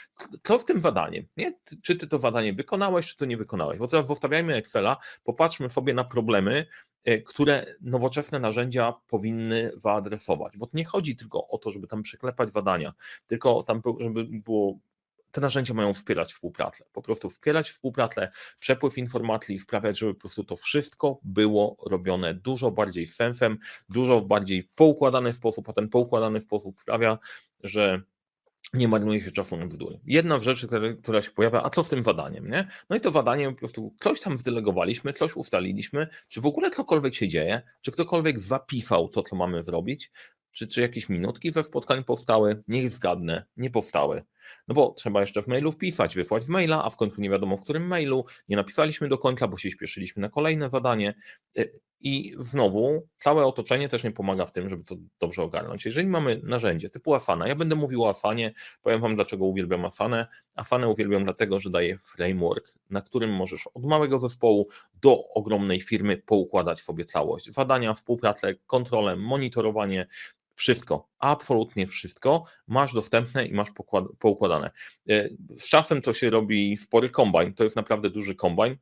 co 0.43 0.59
w 0.59 0.65
tym 0.65 0.81
zadaniem, 0.81 1.27
nie? 1.37 1.55
Czy 1.83 1.97
Ty 1.97 2.07
to 2.07 2.19
zadanie 2.19 2.53
wykonałeś, 2.53 3.07
czy 3.09 3.17
to 3.17 3.25
nie 3.25 3.37
wykonałeś? 3.37 3.79
Bo 3.79 3.89
teraz 3.89 4.07
zostawiajmy 4.07 4.55
Excela, 4.55 4.97
popatrzmy 5.25 5.69
sobie 5.69 5.95
na 5.95 6.05
problemy, 6.05 6.67
e, 7.05 7.19
które 7.19 7.75
nowoczesne 7.81 8.39
narzędzia 8.39 8.95
powinny 9.07 9.73
zaadresować, 9.75 10.57
bo 10.57 10.67
nie 10.75 10.85
chodzi 10.85 11.17
tylko 11.17 11.49
o 11.49 11.59
to, 11.59 11.71
żeby 11.71 11.87
tam 11.87 12.03
przeklepać 12.03 12.53
zadania, 12.53 12.93
tylko 13.27 13.63
tam, 13.63 13.83
żeby 14.01 14.25
było 14.25 14.79
te 15.33 15.41
narzędzia 15.41 15.75
mają 15.75 15.95
wspierać 15.95 16.33
współpracę. 16.33 16.85
Po 16.93 17.03
prostu 17.03 17.31
wspierać 17.31 17.71
współpracę, 17.71 18.31
przepływ 18.61 18.99
informacji, 18.99 19.59
sprawiać, 19.59 19.99
żeby 19.99 20.15
po 20.15 20.21
prostu 20.21 20.45
to 20.45 20.57
wszystko 20.57 21.21
było 21.23 21.77
robione 21.87 22.35
dużo 22.35 22.71
bardziej 22.71 23.07
sensem, 23.07 23.59
dużo 23.89 24.21
bardziej 24.21 24.71
poukładany 24.75 25.33
sposób, 25.33 25.69
a 25.69 25.73
ten 25.73 25.89
poukładany 25.89 26.41
sposób 26.41 26.81
sprawia, 26.81 27.19
że 27.65 28.03
nie 28.75 28.89
marnuje 28.89 29.21
się 29.23 29.31
czasu 29.31 29.57
na 29.57 29.67
bzdury. 29.67 30.01
Jedna 30.07 30.39
z 30.39 30.43
rzeczy, 30.43 30.69
która, 31.03 31.23
się 31.23 31.31
pojawia, 31.31 31.63
a 31.63 31.71
co 31.71 31.85
z 31.85 31.89
tym 31.89 32.03
zadaniem, 32.03 32.49
nie? 32.51 32.69
No 32.91 32.97
i 32.97 33.01
to 33.01 33.11
zadanie 33.11 33.51
po 33.51 33.59
prostu 33.59 33.95
ktoś 33.99 34.21
tam 34.21 34.37
wdelegowaliśmy, 34.37 35.13
coś 35.13 35.37
ustaliliśmy, 35.37 36.09
czy 36.29 36.41
w 36.41 36.47
ogóle 36.47 36.71
cokolwiek 36.71 37.15
się 37.15 37.29
dzieje, 37.29 37.63
czy 37.81 37.93
ktokolwiek 37.93 38.41
zapisał 38.41 39.09
to, 39.09 39.23
co 39.23 39.37
mamy 39.37 39.65
zrobić, 39.65 40.11
czy, 40.53 40.67
czy 40.67 40.81
jakieś 40.81 41.09
minutki 41.09 41.53
ze 41.53 41.63
spotkań 41.63 42.05
powstały? 42.05 42.63
Niech 42.69 42.91
zgadnę, 42.91 43.45
nie 43.57 43.71
powstały. 43.71 44.23
No 44.69 44.75
bo 44.75 44.91
trzeba 44.91 45.21
jeszcze 45.21 45.43
w 45.43 45.47
mailu 45.47 45.73
wpisać, 45.73 46.15
wysłać 46.15 46.45
w 46.45 46.49
maila, 46.49 46.85
a 46.85 46.91
w 46.91 46.97
końcu 46.97 47.21
nie 47.21 47.31
wiadomo 47.31 47.57
w 47.57 47.63
którym 47.63 47.87
mailu, 47.87 48.25
nie 48.49 48.57
napisaliśmy 48.57 49.09
do 49.09 49.19
końca, 49.19 49.49
bo 49.49 49.57
się 49.57 49.71
śpieszyliśmy 49.71 50.23
na 50.23 50.29
kolejne 50.29 50.71
zadanie. 50.71 51.15
Y, 51.59 51.81
I 52.01 52.35
znowu 52.39 53.09
całe 53.19 53.47
otoczenie 53.47 53.89
też 53.89 54.05
nie 54.05 54.11
pomaga 54.11 54.47
w 54.47 54.53
tym, 54.53 54.69
żeby 54.69 54.85
to 54.85 54.97
dobrze 55.21 55.43
ogarnąć. 55.43 55.85
Jeżeli 55.85 56.07
mamy 56.07 56.41
narzędzie 56.45 56.91
typu 56.91 57.15
Asana, 57.15 57.49
ja 57.49 57.55
będę 57.55 57.75
mówił 57.75 58.05
o 58.05 58.09
Asanie, 58.09 58.55
powiem 58.83 59.01
Wam 59.01 59.15
dlaczego 59.15 59.45
uwielbiam 59.45 59.85
Asanę. 59.85 60.27
Asanę 60.55 60.89
uwielbiam 60.89 61.25
dlatego, 61.25 61.61
że 61.61 61.71
daje 61.71 61.99
framework, 61.99 62.75
na 62.91 63.03
którym 63.03 63.31
możesz 63.31 63.67
od 63.75 63.85
małego 63.85 64.19
zespołu 64.19 64.69
do 65.03 65.29
ogromnej 65.35 65.81
firmy 65.81 66.17
poukładać 66.17 66.81
sobie 66.81 67.05
całość. 67.05 67.51
Zadania, 67.51 67.95
współpracę, 67.95 68.55
kontrolę, 68.67 69.17
monitorowanie, 69.17 70.07
wszystko, 70.55 71.09
absolutnie 71.19 71.87
wszystko 71.87 72.45
masz 72.67 72.95
dostępne 72.95 73.47
i 73.47 73.53
masz 73.53 73.69
poukładane. 74.19 74.71
E, 75.09 75.29
z 75.59 75.69
czasem 75.69 76.03
to 76.03 76.15
się 76.15 76.31
robi 76.31 76.77
spory 76.77 77.11
kombajn, 77.11 77.55
to 77.55 77.65
jest 77.65 77.77
naprawdę 77.77 78.11
duży 78.11 78.35
kombajn 78.35 78.77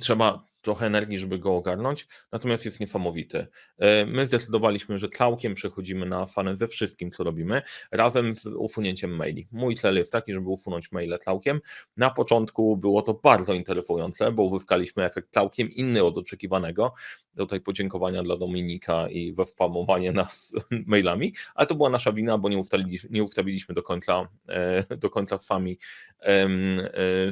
trzeba 0.00 0.42
trochę 0.62 0.86
energii, 0.86 1.18
żeby 1.18 1.38
go 1.38 1.56
ogarnąć, 1.56 2.08
natomiast 2.32 2.64
jest 2.64 2.80
niesamowity. 2.80 3.46
E, 3.78 4.06
my 4.06 4.26
zdecydowaliśmy, 4.26 4.98
że 4.98 5.08
całkiem 5.08 5.54
przechodzimy 5.54 6.06
na 6.06 6.26
fanę 6.26 6.56
ze 6.56 6.68
wszystkim, 6.68 7.10
co 7.10 7.24
robimy, 7.24 7.62
razem 7.90 8.36
z 8.36 8.46
usunięciem 8.46 9.16
maili. 9.16 9.48
Mój 9.52 9.74
cel 9.74 9.96
jest 9.96 10.12
taki, 10.12 10.32
żeby 10.32 10.48
usunąć 10.48 10.92
maile 10.92 11.18
całkiem. 11.24 11.60
Na 11.96 12.10
początku 12.10 12.76
było 12.76 13.02
to 13.02 13.14
bardzo 13.14 13.52
interesujące, 13.52 14.32
bo 14.32 14.42
uzyskaliśmy 14.42 15.04
efekt 15.04 15.32
całkiem 15.32 15.70
inny 15.70 16.04
od 16.04 16.18
oczekiwanego. 16.18 16.94
Tutaj 17.36 17.60
podziękowania 17.60 18.22
dla 18.22 18.36
Dominika 18.36 19.08
i 19.08 19.32
wespamowanie 19.32 20.12
nas 20.12 20.52
mailami, 20.86 21.34
ale 21.54 21.66
to 21.66 21.74
była 21.74 21.90
nasza 21.90 22.12
wina, 22.12 22.38
bo 22.38 22.48
nie 22.48 22.58
ustawiliśmy, 22.58 23.10
nie 23.12 23.24
ustawiliśmy 23.24 23.74
do 23.74 23.82
końca, 23.82 24.28
e, 24.48 24.96
do 24.96 25.10
końca 25.10 25.38
sami, 25.38 25.78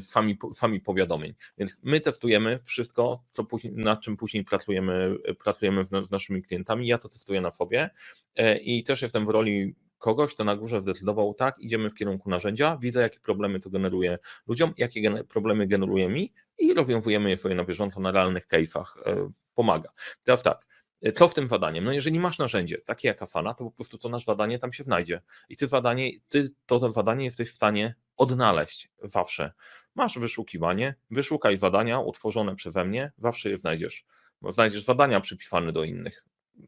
sami, 0.01 0.39
sami 0.53 0.81
powiadomień. 0.81 1.35
Więc 1.59 1.77
my 1.83 2.01
testujemy 2.01 2.59
wszystko, 2.65 3.20
co 3.33 3.45
później, 3.45 3.73
nad 3.77 4.01
czym 4.01 4.17
później 4.17 4.45
pracujemy, 4.45 5.17
pracujemy 5.39 5.85
z 5.85 6.11
naszymi 6.11 6.43
klientami. 6.43 6.87
Ja 6.87 6.99
to 6.99 7.09
testuję 7.09 7.41
na 7.41 7.51
sobie 7.51 7.91
e, 8.37 8.59
i 8.59 8.85
też 8.85 9.03
jestem 9.03 9.27
w 9.27 9.29
roli 9.29 9.75
kogoś, 9.99 10.35
kto 10.35 10.45
na 10.45 10.57
górze 10.57 10.81
zdecydował, 10.81 11.35
tak, 11.35 11.59
idziemy 11.59 11.91
w 11.91 11.95
kierunku 11.95 12.31
narzędzia, 12.31 12.79
widzę, 12.81 13.01
jakie 13.01 13.21
problemy 13.21 13.61
to 13.61 13.71
generuje 13.71 14.19
ludziom, 14.47 14.73
jakie 14.79 15.25
problemy 15.25 15.67
generuje 15.67 16.09
mi 16.09 16.33
i 16.59 16.75
rozwiązujemy 16.75 17.31
je 17.31 17.37
sobie 17.37 17.55
na 17.55 17.65
bieżąco 17.65 18.01
na 18.01 18.13
realnych 18.13 18.49
case'ach. 18.49 18.85
E, 19.07 19.31
pomaga. 19.55 19.91
Teraz 20.25 20.43
tak, 20.43 20.67
co 21.15 21.29
w 21.29 21.35
tym 21.35 21.49
zadaniem? 21.49 21.85
No 21.85 21.93
jeżeli 21.93 22.21
masz 22.21 22.39
narzędzie, 22.39 22.79
takie 22.79 23.09
jak 23.09 23.23
Afana, 23.23 23.55
to 23.55 23.65
po 23.65 23.71
prostu 23.71 23.99
to 23.99 24.09
nasz 24.09 24.25
zadanie 24.25 24.59
tam 24.59 24.73
się 24.73 24.85
znajdzie. 24.85 25.23
I 25.49 25.57
ty 25.57 25.69
zadanie, 25.69 26.11
ty 26.29 26.51
to 26.67 26.93
zadanie 26.93 27.25
jesteś 27.25 27.51
w 27.51 27.55
stanie 27.55 27.95
odnaleźć 28.17 28.91
zawsze. 29.03 29.53
Masz 29.95 30.19
wyszukiwanie, 30.19 30.95
wyszukaj 31.11 31.59
zadania 31.59 32.01
utworzone 32.01 32.55
przeze 32.55 32.85
mnie, 32.85 33.13
zawsze 33.19 33.51
je 33.51 33.59
znajdziesz. 33.59 34.05
Znajdziesz 34.43 34.85
zadania 34.85 35.21
przypisane 35.21 35.73
do 35.73 35.85
innych 35.85 36.25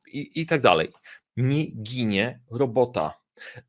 i, 0.07 0.41
i 0.41 0.47
tak 0.47 0.61
dalej. 0.61 0.93
Nie 1.37 1.67
ginie 1.67 2.41
robota. 2.51 3.22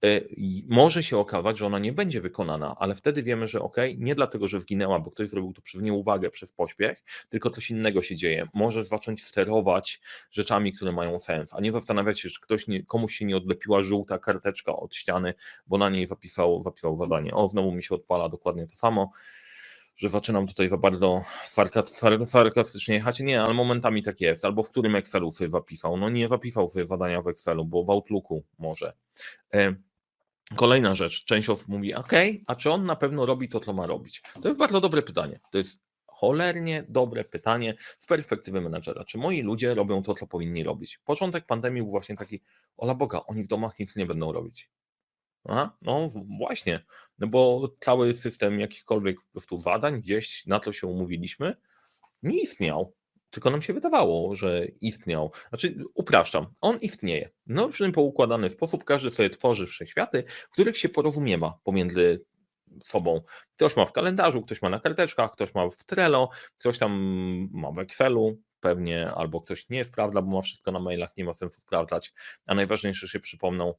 E, 0.03 0.22
może 0.68 1.03
się 1.03 1.18
okazać, 1.18 1.58
że 1.58 1.65
ona 1.65 1.80
nie 1.80 1.94
będzie 1.94 2.22
wykonana, 2.22 2.75
ale 2.80 2.96
wtedy 2.96 3.24
wiemy, 3.24 3.48
że 3.48 3.62
ok, 3.62 3.77
nie 3.98 4.15
dlatego, 4.15 4.48
że 4.48 4.60
wginęła, 4.60 5.00
bo 5.00 5.12
ktoś 5.12 5.30
zrobił 5.30 5.53
to 5.53 5.62
przez 5.62 5.82
nieuwagę, 5.82 6.30
przez 6.30 6.51
pośpiech, 6.51 7.03
tylko 7.30 7.50
coś 7.50 7.72
innego 7.72 8.01
się 8.01 8.15
dzieje. 8.15 8.48
Może 8.53 8.84
zacząć 8.84 9.24
sterować 9.24 10.01
rzeczami, 10.32 10.74
które 10.74 10.92
mają 10.92 11.20
sens, 11.20 11.53
a 11.53 11.62
nie 11.62 11.72
zastanawiać 11.72 12.20
się, 12.20 12.30
czy 12.30 12.42
ktoś 12.42 12.68
nie, 12.68 12.84
komuś 12.84 13.15
się 13.15 13.25
nie 13.25 13.38
odlepiła 13.38 13.84
żółta 13.84 14.20
karteczka 14.20 14.75
od 14.75 14.96
ściany, 14.96 15.34
bo 15.68 15.77
na 15.77 15.89
niej 15.89 16.08
zapisał, 16.08 16.63
zapisał 16.63 16.98
zadanie. 16.98 17.34
O, 17.34 17.48
znowu 17.48 17.72
mi 17.72 17.84
się 17.84 17.96
odpala 17.96 18.30
dokładnie 18.30 18.68
to 18.68 18.75
samo 18.75 19.12
że 19.96 20.10
zaczynam 20.10 20.48
tutaj 20.48 20.70
za 20.70 20.78
bardzo 20.78 21.24
sarkastycznie 22.26 22.96
jechać. 22.96 23.20
Nie, 23.20 23.42
ale 23.42 23.54
momentami 23.54 24.04
tak 24.04 24.22
jest. 24.22 24.46
Albo 24.46 24.64
w 24.64 24.70
którym 24.70 24.96
Excelu 24.96 25.32
sobie 25.32 25.50
zapisał. 25.50 25.98
No 25.98 26.10
nie 26.10 26.28
zapisał 26.28 26.70
sobie 26.70 26.86
zadania 26.86 27.22
w 27.22 27.28
Excelu, 27.28 27.66
bo 27.66 27.84
w 27.84 27.90
Outlooku 27.90 28.44
może. 28.60 28.94
E, 29.54 29.76
kolejna 30.56 30.96
rzecz. 30.96 31.26
Część 31.26 31.50
osób 31.50 31.68
mówi, 31.68 31.94
ok, 31.94 32.14
a 32.48 32.56
czy 32.56 32.70
on 32.70 32.86
na 32.86 32.96
pewno 32.96 33.26
robi 33.26 33.50
to, 33.50 33.60
co 33.60 33.74
ma 33.74 33.88
robić? 33.88 34.22
To 34.42 34.48
jest 34.48 34.60
bardzo 34.60 34.82
dobre 34.82 35.02
pytanie. 35.02 35.40
To 35.52 35.58
jest 35.58 35.80
cholernie 36.06 36.84
dobre 36.90 37.24
pytanie 37.24 37.74
z 38.00 38.06
perspektywy 38.06 38.62
menadżera. 38.62 39.06
Czy 39.06 39.18
moi 39.18 39.42
ludzie 39.42 39.74
robią 39.74 40.04
to, 40.04 40.14
co 40.14 40.28
powinni 40.28 40.64
robić? 40.64 41.00
Początek 41.06 41.46
pandemii 41.46 41.82
był 41.82 41.92
właśnie 41.92 42.16
taki, 42.16 42.42
ola 42.78 42.96
Boga, 42.96 43.22
oni 43.28 43.44
w 43.44 43.48
domach 43.48 43.80
nic 43.80 43.96
nie 43.96 44.06
będą 44.06 44.32
robić. 44.32 44.70
A, 45.44 45.70
no 45.82 46.12
właśnie, 46.40 46.86
no 47.20 47.28
bo 47.28 47.70
cały 47.80 48.14
system 48.16 48.60
jakichkolwiek 48.60 49.22
po 49.22 49.32
prostu 49.32 49.60
badań 49.60 50.02
gdzieś 50.02 50.46
na 50.46 50.60
to 50.60 50.74
się 50.74 50.88
umówiliśmy, 50.88 51.56
nie 52.24 52.42
istniał. 52.42 52.94
Tylko 53.30 53.50
nam 53.50 53.62
się 53.62 53.74
wydawało, 53.74 54.36
że 54.36 54.66
istniał. 54.82 55.32
Znaczy, 55.50 55.76
upraszczam, 55.94 56.46
on 56.62 56.78
istnieje. 56.80 57.30
W 57.48 57.92
poukładany 57.94 58.50
sposób 58.50 58.84
każdy 58.84 59.12
sobie 59.12 59.30
tworzy 59.30 59.68
wszechświaty, 59.68 60.24
w 60.28 60.50
których 60.50 60.78
się 60.78 60.90
porozumiewa 60.90 61.60
pomiędzy 61.64 62.26
sobą. 62.84 63.22
Ktoś 63.56 63.76
ma 63.76 63.86
w 63.86 63.92
kalendarzu, 63.92 64.42
ktoś 64.42 64.62
ma 64.62 64.70
na 64.70 64.80
karteczkach, 64.80 65.32
ktoś 65.32 65.54
ma 65.54 65.70
w 65.70 65.84
Trello, 65.84 66.30
ktoś 66.58 66.78
tam 66.78 66.92
ma 67.52 67.72
w 67.72 67.80
Excelu, 67.80 68.42
pewnie, 68.60 69.12
albo 69.12 69.42
ktoś 69.42 69.70
nie 69.70 69.86
sprawdza, 69.86 70.22
bo 70.22 70.36
ma 70.36 70.42
wszystko 70.42 70.72
na 70.72 70.80
mailach, 70.80 71.18
nie 71.18 71.26
ma 71.26 71.34
sensu 71.34 71.62
sprawdzać, 71.62 72.14
a 72.46 72.56
najważniejsze 72.56 73.08
się 73.08 73.20
przypomną 73.20 73.74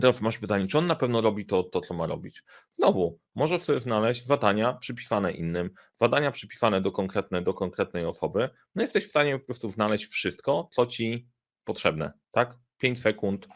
teraz 0.00 0.20
masz 0.20 0.38
pytanie, 0.38 0.66
czy 0.66 0.78
on 0.78 0.86
na 0.86 0.96
pewno 0.96 1.20
robi 1.20 1.46
to, 1.46 1.62
to, 1.62 1.80
co 1.80 1.94
ma 1.94 2.06
robić? 2.06 2.42
Znowu, 2.70 3.18
możesz 3.34 3.62
sobie 3.62 3.80
znaleźć 3.80 4.26
zadania 4.26 4.72
przypisane 4.72 5.32
innym, 5.32 5.70
zadania 5.94 6.30
przypisane 6.30 6.80
do, 6.80 6.92
konkretne, 6.92 7.42
do 7.42 7.54
konkretnej 7.54 8.04
osoby, 8.04 8.50
no 8.74 8.82
jesteś 8.82 9.04
w 9.04 9.08
stanie 9.08 9.38
po 9.38 9.46
prostu 9.46 9.70
znaleźć 9.70 10.06
wszystko, 10.06 10.68
co 10.72 10.86
ci 10.86 11.28
potrzebne, 11.64 12.12
tak? 12.32 12.58
5 12.78 13.00
sekund, 13.00 13.48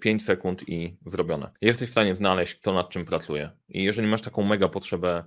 5 0.00 0.22
e, 0.22 0.24
sekund 0.24 0.68
i 0.68 0.96
zrobione. 1.06 1.50
Jesteś 1.60 1.88
w 1.88 1.92
stanie 1.92 2.14
znaleźć, 2.14 2.54
kto 2.54 2.72
nad 2.72 2.90
czym 2.90 3.04
pracuje. 3.04 3.50
I 3.68 3.84
jeżeli 3.84 4.08
masz 4.08 4.22
taką 4.22 4.42
mega 4.42 4.68
potrzebę 4.68 5.24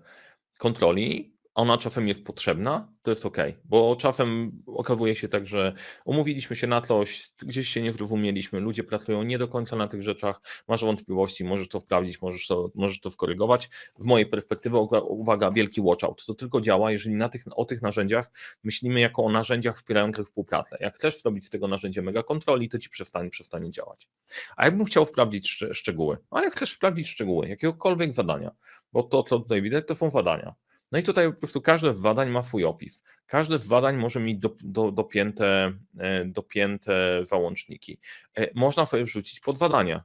kontroli, 0.60 1.36
ona 1.56 1.78
czasem 1.78 2.08
jest 2.08 2.24
potrzebna, 2.24 2.94
to 3.02 3.12
jest 3.12 3.26
ok, 3.26 3.38
bo 3.66 3.96
czasem 3.96 4.52
okazuje 4.66 5.16
się 5.16 5.28
tak, 5.28 5.48
że 5.48 5.74
umówiliśmy 6.06 6.56
się 6.56 6.68
na 6.68 6.82
coś, 6.82 7.32
gdzieś 7.38 7.70
się 7.70 7.82
nie 7.82 7.92
zrozumieliśmy, 7.92 8.60
ludzie 8.60 8.84
pracują 8.84 9.24
nie 9.24 9.38
do 9.38 9.48
końca 9.48 9.76
na 9.76 9.88
tych 9.88 10.02
rzeczach, 10.02 10.42
masz 10.68 10.82
wątpliwości, 10.82 11.44
możesz 11.44 11.68
to 11.68 11.80
sprawdzić, 11.80 12.22
możesz 12.22 12.48
to, 12.48 12.72
możesz 12.76 13.00
to 13.00 13.10
skorygować. 13.10 13.70
Z 14.00 14.06
mojej 14.06 14.26
perspektywy, 14.26 14.78
uwaga, 15.08 15.52
wielki 15.52 15.82
watchout, 15.82 16.26
to 16.26 16.34
tylko 16.34 16.62
działa, 16.62 16.92
jeżeli 16.92 17.16
na 17.16 17.30
tych, 17.30 17.44
o 17.56 17.66
tych 17.66 17.82
narzędziach 17.82 18.32
myślimy 18.64 19.00
jako 19.00 19.24
o 19.24 19.32
narzędziach 19.32 19.78
wspierających 19.78 20.26
współpracę. 20.26 20.78
Jak 20.80 20.96
chcesz 20.96 21.22
zrobić 21.22 21.46
z 21.46 21.50
tego 21.50 21.68
narzędzie 21.68 22.02
mega 22.02 22.24
kontroli, 22.24 22.70
to 22.70 22.80
ci 22.80 22.90
przestanie, 22.90 23.30
przestanie 23.30 23.72
działać. 23.72 24.08
A 24.56 24.66
jakbym 24.66 24.86
chciał 24.86 25.06
sprawdzić 25.06 25.60
szczegóły, 25.72 26.18
a 26.32 26.42
jak 26.42 26.54
chcesz 26.54 26.72
sprawdzić 26.74 27.10
szczegóły 27.10 27.48
jakiegokolwiek 27.48 28.14
zadania, 28.14 28.52
bo 28.94 29.04
to, 29.04 29.24
co 29.24 29.40
tutaj 29.40 29.62
widać, 29.62 29.88
to 29.88 29.96
są 29.96 30.10
zadania 30.10 30.56
no 30.92 31.00
i 31.00 31.04
tutaj 31.04 31.34
po 31.34 31.40
prostu 31.40 31.62
każde 31.62 31.94
z 31.94 32.00
badań 32.00 32.30
ma 32.30 32.42
swój 32.42 32.66
opis. 32.66 33.04
Każde 33.26 33.60
z 33.60 33.68
badań 33.68 33.98
może 33.98 34.20
mieć 34.20 34.40
do, 34.40 34.56
do, 34.62 34.92
dopięte, 34.92 35.74
e, 35.98 36.26
dopięte 36.26 37.26
załączniki. 37.26 38.00
E, 38.38 38.48
można 38.56 38.86
sobie 38.86 39.04
wrzucić 39.04 39.40
podwadania. 39.40 40.04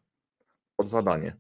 Podwadanie. 0.77 1.37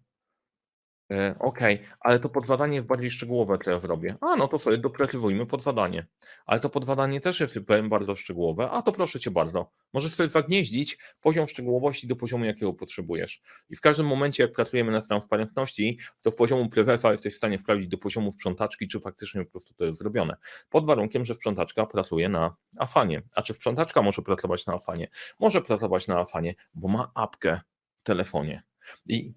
E, 1.10 1.34
okej, 1.38 1.74
okay, 1.74 1.88
ale 2.00 2.18
to 2.18 2.28
podzadanie 2.28 2.74
jest 2.74 2.86
bardziej 2.86 3.10
szczegółowe, 3.10 3.58
co 3.64 3.70
ja 3.70 3.78
zrobię. 3.78 4.16
A, 4.20 4.36
no 4.36 4.48
to 4.48 4.58
sobie 4.58 4.78
doprecyzujmy 4.78 5.46
podzadanie. 5.46 6.06
Ale 6.46 6.60
to 6.60 6.70
podzadanie 6.70 7.20
też 7.20 7.40
jest 7.40 7.58
bardzo 7.88 8.16
szczegółowe. 8.16 8.70
A 8.70 8.82
to 8.82 8.92
proszę 8.92 9.20
cię 9.20 9.30
bardzo. 9.30 9.70
Możesz 9.92 10.14
sobie 10.14 10.28
zagnieździć 10.28 10.98
poziom 11.20 11.46
szczegółowości 11.46 12.06
do 12.06 12.16
poziomu, 12.16 12.44
jakiego 12.44 12.72
potrzebujesz. 12.72 13.42
I 13.70 13.76
w 13.76 13.80
każdym 13.80 14.06
momencie, 14.06 14.42
jak 14.42 14.52
pracujemy 14.52 14.92
nad 14.92 15.08
transparentności, 15.08 15.98
to 16.22 16.30
w 16.30 16.36
poziomu 16.36 16.68
prezesa 16.68 17.12
jesteś 17.12 17.34
w 17.34 17.36
stanie 17.36 17.58
sprawdzić 17.58 17.88
do 17.88 17.98
poziomu 17.98 18.32
sprzątaczki, 18.32 18.88
czy 18.88 19.00
faktycznie 19.00 19.44
po 19.44 19.50
prostu 19.50 19.74
to 19.74 19.84
jest 19.84 19.98
zrobione. 19.98 20.36
Pod 20.70 20.86
warunkiem, 20.86 21.24
że 21.24 21.34
sprzątaczka 21.34 21.86
pracuje 21.86 22.28
na 22.28 22.56
Afanie. 22.78 23.22
A 23.34 23.42
czy 23.42 23.54
sprzątaczka 23.54 24.02
może 24.02 24.22
pracować 24.22 24.66
na 24.66 24.74
Afanie? 24.74 25.08
Może 25.40 25.62
pracować 25.62 26.06
na 26.06 26.18
Afanie, 26.18 26.54
bo 26.74 26.88
ma 26.88 27.10
apkę 27.14 27.60
w 28.00 28.02
telefonie. 28.02 28.62
I 29.06 29.34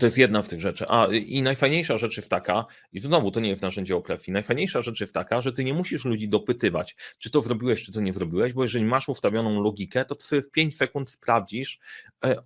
to 0.00 0.06
jest 0.06 0.18
jedna 0.18 0.42
z 0.42 0.48
tych 0.48 0.60
rzeczy. 0.60 0.86
A 0.88 1.06
i 1.06 1.42
najfajniejsza 1.42 1.98
rzecz 1.98 2.16
jest 2.16 2.28
taka, 2.28 2.66
i 2.92 3.00
znowu 3.00 3.30
to 3.30 3.40
nie 3.40 3.48
jest 3.48 3.62
narzędzie 3.62 3.96
opresji, 3.96 4.32
najfajniejsza 4.32 4.82
rzecz 4.82 5.00
jest 5.00 5.12
taka, 5.12 5.40
że 5.40 5.52
ty 5.52 5.64
nie 5.64 5.74
musisz 5.74 6.04
ludzi 6.04 6.28
dopytywać, 6.28 6.96
czy 7.18 7.30
to 7.30 7.42
zrobiłeś, 7.42 7.84
czy 7.84 7.92
to 7.92 8.00
nie 8.00 8.12
zrobiłeś, 8.12 8.52
bo 8.52 8.62
jeżeli 8.62 8.84
masz 8.84 9.08
ustawioną 9.08 9.62
logikę, 9.62 10.04
to 10.04 10.14
ty 10.14 10.42
w 10.42 10.50
5 10.50 10.76
sekund 10.76 11.10
sprawdzisz, 11.10 11.78
e, 12.24 12.36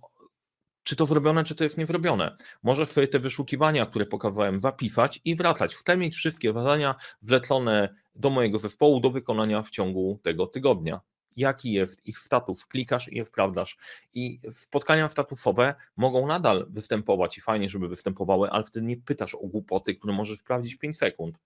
czy 0.83 0.95
to 0.95 1.05
zrobione, 1.05 1.43
czy 1.43 1.55
to 1.55 1.63
jest 1.63 1.77
niezrobione. 1.77 2.37
Możesz 2.63 2.89
sobie 2.89 3.07
te 3.07 3.19
wyszukiwania, 3.19 3.85
które 3.85 4.05
pokazałem, 4.05 4.59
zapisać 4.59 5.21
i 5.25 5.35
wracać. 5.35 5.75
Chcę 5.75 5.97
mieć 5.97 6.15
wszystkie 6.15 6.53
zadania 6.53 6.95
wlecone 7.21 7.95
do 8.15 8.29
mojego 8.29 8.59
zespołu 8.59 8.99
do 8.99 9.09
wykonania 9.11 9.61
w 9.61 9.69
ciągu 9.69 10.19
tego 10.23 10.47
tygodnia 10.47 11.01
jaki 11.37 11.71
jest 11.71 12.07
ich 12.07 12.19
status, 12.19 12.65
klikasz 12.65 13.07
i 13.07 13.17
je 13.17 13.25
sprawdzasz. 13.25 13.77
I 14.13 14.39
spotkania 14.51 15.07
statusowe 15.07 15.75
mogą 15.97 16.27
nadal 16.27 16.65
występować 16.69 17.37
i 17.37 17.41
fajnie, 17.41 17.69
żeby 17.69 17.87
występowały, 17.87 18.49
ale 18.49 18.63
wtedy 18.63 18.85
nie 18.85 18.97
pytasz 18.97 19.35
o 19.35 19.47
głupoty, 19.47 19.95
które 19.95 20.13
możesz 20.13 20.39
sprawdzić 20.39 20.75
w 20.75 20.79
5 20.79 20.97
sekund. 20.97 21.37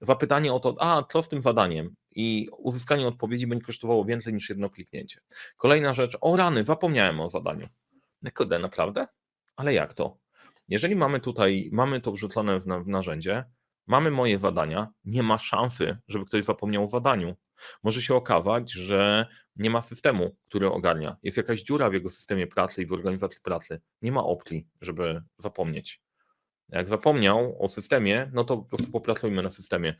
Zapytanie 0.00 0.52
o 0.52 0.60
to, 0.60 0.76
a 0.80 1.02
co 1.12 1.22
z 1.22 1.28
tym 1.28 1.42
zadaniem? 1.42 1.94
I 2.14 2.48
uzyskanie 2.58 3.06
odpowiedzi 3.06 3.46
będzie 3.46 3.64
kosztowało 3.64 4.04
więcej 4.04 4.34
niż 4.34 4.48
jedno 4.48 4.70
kliknięcie. 4.70 5.20
Kolejna 5.56 5.94
rzecz, 5.94 6.18
o 6.20 6.36
rany, 6.36 6.64
zapomniałem 6.64 7.20
o 7.20 7.30
zadaniu. 7.30 7.68
No 8.22 8.30
kurde, 8.36 8.58
naprawdę? 8.58 9.06
Ale 9.56 9.74
jak 9.74 9.94
to? 9.94 10.16
Jeżeli 10.68 10.96
mamy 10.96 11.20
tutaj, 11.20 11.68
mamy 11.72 12.00
to 12.00 12.12
wrzucone 12.12 12.60
w, 12.60 12.64
w 12.64 12.88
narzędzie, 12.88 13.44
mamy 13.86 14.10
moje 14.10 14.38
zadania, 14.38 14.88
nie 15.04 15.22
ma 15.22 15.38
szansy, 15.38 15.96
żeby 16.08 16.24
ktoś 16.24 16.44
zapomniał 16.44 16.84
o 16.84 16.88
zadaniu. 16.88 17.36
Może 17.82 18.02
się 18.02 18.14
okazać, 18.14 18.72
że 18.72 19.26
nie 19.56 19.70
ma 19.70 19.82
systemu, 19.82 20.36
który 20.46 20.70
ogarnia. 20.70 21.16
Jest 21.22 21.36
jakaś 21.36 21.62
dziura 21.62 21.90
w 21.90 21.92
jego 21.92 22.10
systemie 22.10 22.46
pracy 22.46 22.82
i 22.82 22.86
w 22.86 22.92
organizacji 22.92 23.40
pracy. 23.42 23.80
Nie 24.02 24.12
ma 24.12 24.24
opcji, 24.24 24.66
żeby 24.80 25.22
zapomnieć. 25.38 26.02
Jak 26.68 26.88
zapomniał 26.88 27.62
o 27.64 27.68
systemie, 27.68 28.30
no 28.32 28.44
to 28.44 28.56
po 28.56 28.64
prostu 28.64 28.90
popracujmy 28.90 29.42
na 29.42 29.50
systemie. 29.50 29.94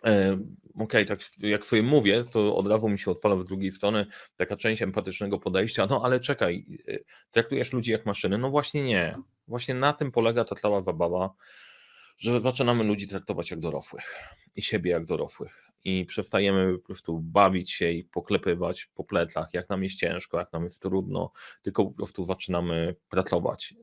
Okej, 0.00 0.36
okay, 0.78 1.04
tak 1.04 1.20
jak 1.38 1.66
sobie 1.66 1.82
mówię, 1.82 2.24
to 2.30 2.56
od 2.56 2.66
razu 2.66 2.88
mi 2.88 2.98
się 2.98 3.10
odpala 3.10 3.36
w 3.36 3.44
drugiej 3.44 3.72
strony 3.72 4.06
taka 4.36 4.56
część 4.56 4.82
empatycznego 4.82 5.38
podejścia. 5.38 5.86
No 5.90 6.00
ale 6.04 6.20
czekaj, 6.20 6.66
y, 6.88 7.04
traktujesz 7.30 7.72
ludzi 7.72 7.90
jak 7.90 8.06
maszyny? 8.06 8.38
No 8.38 8.50
właśnie 8.50 8.84
nie. 8.84 9.16
Właśnie 9.48 9.74
na 9.74 9.92
tym 9.92 10.12
polega 10.12 10.44
ta 10.44 10.54
cała 10.54 10.82
zabawa, 10.82 11.30
że 12.20 12.40
zaczynamy 12.40 12.84
ludzi 12.84 13.08
traktować 13.08 13.50
jak 13.50 13.60
dorosłych 13.60 14.14
i 14.56 14.62
siebie 14.62 14.90
jak 14.90 15.06
dorosłych 15.06 15.70
i 15.84 16.04
przestajemy 16.06 16.78
po 16.78 16.86
prostu 16.86 17.18
bawić 17.18 17.72
się 17.72 17.90
i 17.90 18.04
poklepywać 18.04 18.86
po 18.94 19.04
plecach, 19.04 19.48
jak 19.52 19.68
nam 19.68 19.82
jest 19.82 19.96
ciężko, 19.96 20.38
jak 20.38 20.52
nam 20.52 20.64
jest 20.64 20.82
trudno, 20.82 21.32
tylko 21.62 21.84
po 21.84 21.90
prostu 21.90 22.24
zaczynamy 22.24 22.96
pracować. 23.08 23.74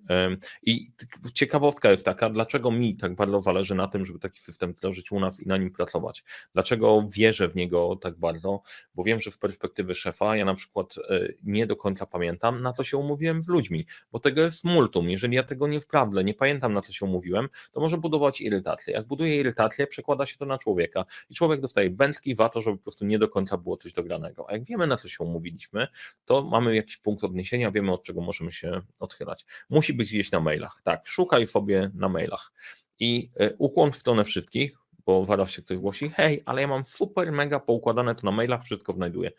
I 0.63 0.91
ciekawostka 1.33 1.91
jest 1.91 2.05
taka, 2.05 2.29
dlaczego 2.29 2.71
mi 2.71 2.97
tak 2.97 3.15
bardzo 3.15 3.41
zależy 3.41 3.75
na 3.75 3.87
tym, 3.87 4.05
żeby 4.05 4.19
taki 4.19 4.39
system 4.39 4.73
wdrożyć 4.73 5.11
u 5.11 5.19
nas 5.19 5.39
i 5.39 5.47
na 5.47 5.57
nim 5.57 5.71
pracować. 5.71 6.23
Dlaczego 6.53 7.05
wierzę 7.11 7.49
w 7.49 7.55
niego 7.55 7.95
tak 7.95 8.19
bardzo? 8.19 8.61
Bo 8.95 9.03
wiem, 9.03 9.21
że 9.21 9.31
z 9.31 9.37
perspektywy 9.37 9.95
szefa 9.95 10.35
ja 10.35 10.45
na 10.45 10.55
przykład 10.55 10.95
e, 11.09 11.27
nie 11.43 11.67
do 11.67 11.75
końca 11.75 12.05
pamiętam, 12.05 12.61
na 12.61 12.73
co 12.73 12.83
się 12.83 12.97
umówiłem 12.97 13.43
z 13.43 13.47
ludźmi, 13.47 13.85
bo 14.11 14.19
tego 14.19 14.41
jest 14.41 14.63
multum. 14.63 15.09
Jeżeli 15.09 15.35
ja 15.35 15.43
tego 15.43 15.67
nie 15.67 15.79
wprawdzę, 15.79 16.23
nie 16.23 16.33
pamiętam 16.33 16.73
na 16.73 16.81
co 16.81 16.93
się 16.93 17.05
umówiłem, 17.05 17.49
to 17.71 17.79
może 17.79 17.97
budować 17.97 18.26
irytację. 18.41 18.93
Jak 18.93 19.07
buduję 19.07 19.35
irytację, 19.35 19.87
przekłada 19.87 20.25
się 20.25 20.37
to 20.37 20.45
na 20.45 20.57
człowieka 20.57 21.05
i 21.29 21.35
człowiek 21.35 21.61
dostaje 21.61 21.87
tutaj 21.89 22.07
wędki 22.07 22.35
za 22.35 22.49
to, 22.49 22.61
żeby 22.61 22.77
po 22.77 22.83
prostu 22.83 23.05
nie 23.05 23.19
do 23.19 23.27
końca 23.27 23.57
było 23.57 23.77
coś 23.77 23.93
dogranego. 23.93 24.49
A 24.49 24.53
jak 24.53 24.63
wiemy, 24.63 24.87
na 24.87 24.97
co 24.97 25.07
się 25.07 25.23
umówiliśmy, 25.23 25.87
to 26.25 26.43
mamy 26.43 26.75
jakiś 26.75 26.97
punkt 26.97 27.23
odniesienia, 27.23 27.71
wiemy 27.71 27.91
od 27.91 28.03
czego 28.03 28.21
możemy 28.21 28.51
się 28.51 28.81
odchylać. 28.99 29.45
Musi 29.69 29.93
być 29.93 30.09
gdzieś 30.09 30.31
na 30.31 30.39
mailach. 30.39 30.81
Tak, 30.83 31.07
szukaj 31.07 31.47
sobie 31.47 31.91
na 31.93 32.09
mailach. 32.09 32.51
I 32.99 33.29
e, 33.35 33.55
ukłon 33.57 33.91
w 33.91 33.95
stronę 33.95 34.23
wszystkich, 34.23 34.77
bo 35.05 35.25
zaraz 35.25 35.51
się 35.51 35.61
ktoś 35.61 35.77
głosi, 35.77 36.09
hej, 36.09 36.43
ale 36.45 36.61
ja 36.61 36.67
mam 36.67 36.85
super 36.85 37.31
mega 37.31 37.59
poukładane 37.59 38.15
to 38.15 38.21
na 38.25 38.31
mailach, 38.31 38.63
wszystko 38.63 38.93
znajduję. 38.93 39.31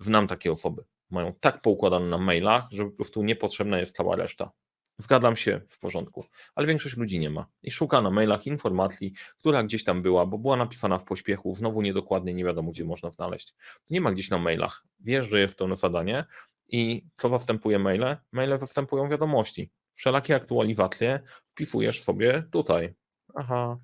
Znam 0.00 0.28
takie 0.28 0.52
osoby. 0.52 0.84
Mają 1.10 1.32
tak 1.40 1.62
poukładane 1.62 2.06
na 2.06 2.18
mailach, 2.18 2.64
że 2.70 2.84
po 2.84 2.90
prostu 2.90 3.22
niepotrzebna 3.22 3.78
jest 3.78 3.96
cała 3.96 4.16
reszta. 4.16 4.50
Zgadzam 4.98 5.36
się, 5.36 5.60
w 5.68 5.78
porządku, 5.78 6.24
ale 6.54 6.66
większość 6.66 6.96
ludzi 6.96 7.18
nie 7.18 7.30
ma 7.30 7.46
i 7.62 7.70
szuka 7.70 8.00
na 8.00 8.10
mailach 8.10 8.46
informacji, 8.46 9.12
która 9.38 9.62
gdzieś 9.62 9.84
tam 9.84 10.02
była, 10.02 10.26
bo 10.26 10.38
była 10.38 10.56
napisana 10.56 10.98
w 10.98 11.04
pośpiechu, 11.04 11.54
znowu 11.54 11.82
niedokładnie, 11.82 12.34
nie 12.34 12.44
wiadomo 12.44 12.70
gdzie 12.70 12.84
można 12.84 13.10
znaleźć. 13.10 13.54
To 13.54 13.94
nie 13.94 14.00
ma 14.00 14.12
gdzieś 14.12 14.30
na 14.30 14.38
mailach. 14.38 14.84
Wiesz, 15.00 15.26
że 15.28 15.40
jest 15.40 15.58
to 15.58 15.76
zadanie 15.76 16.24
i 16.68 17.04
co 17.16 17.28
zastępuje 17.28 17.78
maile? 17.78 18.16
Maile 18.32 18.58
zastępują 18.58 19.08
wiadomości. 19.08 19.70
Wszelakie 19.94 20.34
aktualizacje 20.34 21.20
wpisujesz 21.52 22.02
sobie 22.02 22.42
tutaj. 22.52 22.94
Aha, 23.34 23.78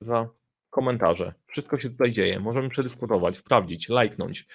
za 0.00 0.28
komentarze. 0.70 1.34
Wszystko 1.46 1.78
się 1.78 1.90
tutaj 1.90 2.12
dzieje. 2.12 2.40
Możemy 2.40 2.68
przedyskutować, 2.68 3.36
sprawdzić, 3.36 3.88
lajknąć. 3.88 4.46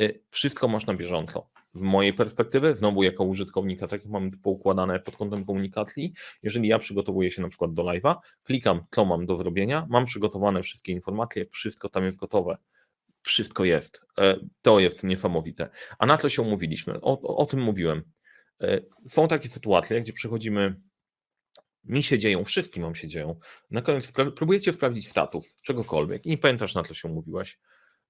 Y, 0.00 0.22
wszystko 0.30 0.68
masz 0.68 0.86
na 0.86 0.94
bieżąco. 0.94 1.50
Z 1.72 1.82
mojej 1.82 2.12
perspektywy, 2.12 2.74
znowu 2.74 3.02
jako 3.02 3.24
użytkownika, 3.24 3.88
tak 3.88 4.00
jak 4.02 4.10
mam 4.10 4.30
poukładane 4.30 5.00
pod 5.00 5.16
kątem 5.16 5.44
komunikacji, 5.44 6.12
jeżeli 6.42 6.68
ja 6.68 6.78
przygotowuję 6.78 7.30
się 7.30 7.42
na 7.42 7.48
przykład 7.48 7.74
do 7.74 7.82
live'a, 7.82 8.16
klikam, 8.44 8.84
co 8.90 9.04
mam 9.04 9.26
do 9.26 9.36
zrobienia, 9.36 9.86
mam 9.90 10.04
przygotowane 10.04 10.62
wszystkie 10.62 10.92
informacje, 10.92 11.46
wszystko 11.50 11.88
tam 11.88 12.04
jest 12.04 12.18
gotowe. 12.18 12.56
Wszystko 13.22 13.64
jest. 13.64 14.00
E, 14.18 14.36
to 14.62 14.80
jest 14.80 15.04
niesamowite. 15.04 15.70
A 15.98 16.06
na 16.06 16.16
co 16.16 16.28
się 16.28 16.42
umówiliśmy? 16.42 17.00
O, 17.00 17.20
o, 17.20 17.36
o 17.36 17.46
tym 17.46 17.60
mówiłem. 17.60 18.02
E, 18.62 18.80
są 19.08 19.28
takie 19.28 19.48
sytuacje, 19.48 20.02
gdzie 20.02 20.12
przychodzimy 20.12 20.80
mi 21.84 22.02
się 22.02 22.18
dzieją, 22.18 22.44
wszystkim 22.44 22.82
wam 22.82 22.94
się 22.94 23.08
dzieją. 23.08 23.38
Na 23.70 23.82
koniec 23.82 24.12
próbujecie 24.36 24.72
sprawdzić 24.72 25.08
status 25.08 25.58
czegokolwiek 25.62 26.26
i 26.26 26.30
nie 26.30 26.38
pamiętasz 26.38 26.74
na 26.74 26.82
co 26.82 26.94
się 26.94 27.08
umówiłaś 27.08 27.58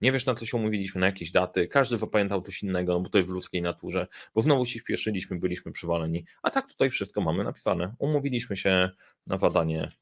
nie 0.00 0.12
wiesz 0.12 0.26
na 0.26 0.34
co 0.34 0.46
się 0.46 0.56
umówiliśmy, 0.56 1.00
na 1.00 1.06
jakieś 1.06 1.30
daty, 1.30 1.68
każdy 1.68 1.98
zapamiętał 1.98 2.42
coś 2.42 2.62
innego, 2.62 2.92
no 2.92 3.00
bo 3.00 3.08
to 3.08 3.18
jest 3.18 3.30
w 3.30 3.32
ludzkiej 3.32 3.62
naturze, 3.62 4.06
bo 4.34 4.40
znowu 4.40 4.66
się 4.66 4.78
śpieszyliśmy, 4.78 5.38
byliśmy 5.38 5.72
przywaleni, 5.72 6.24
a 6.42 6.50
tak 6.50 6.66
tutaj 6.66 6.90
wszystko 6.90 7.20
mamy 7.20 7.44
napisane. 7.44 7.94
Umówiliśmy 7.98 8.56
się 8.56 8.90
na 9.26 9.38
zadanie 9.38 9.92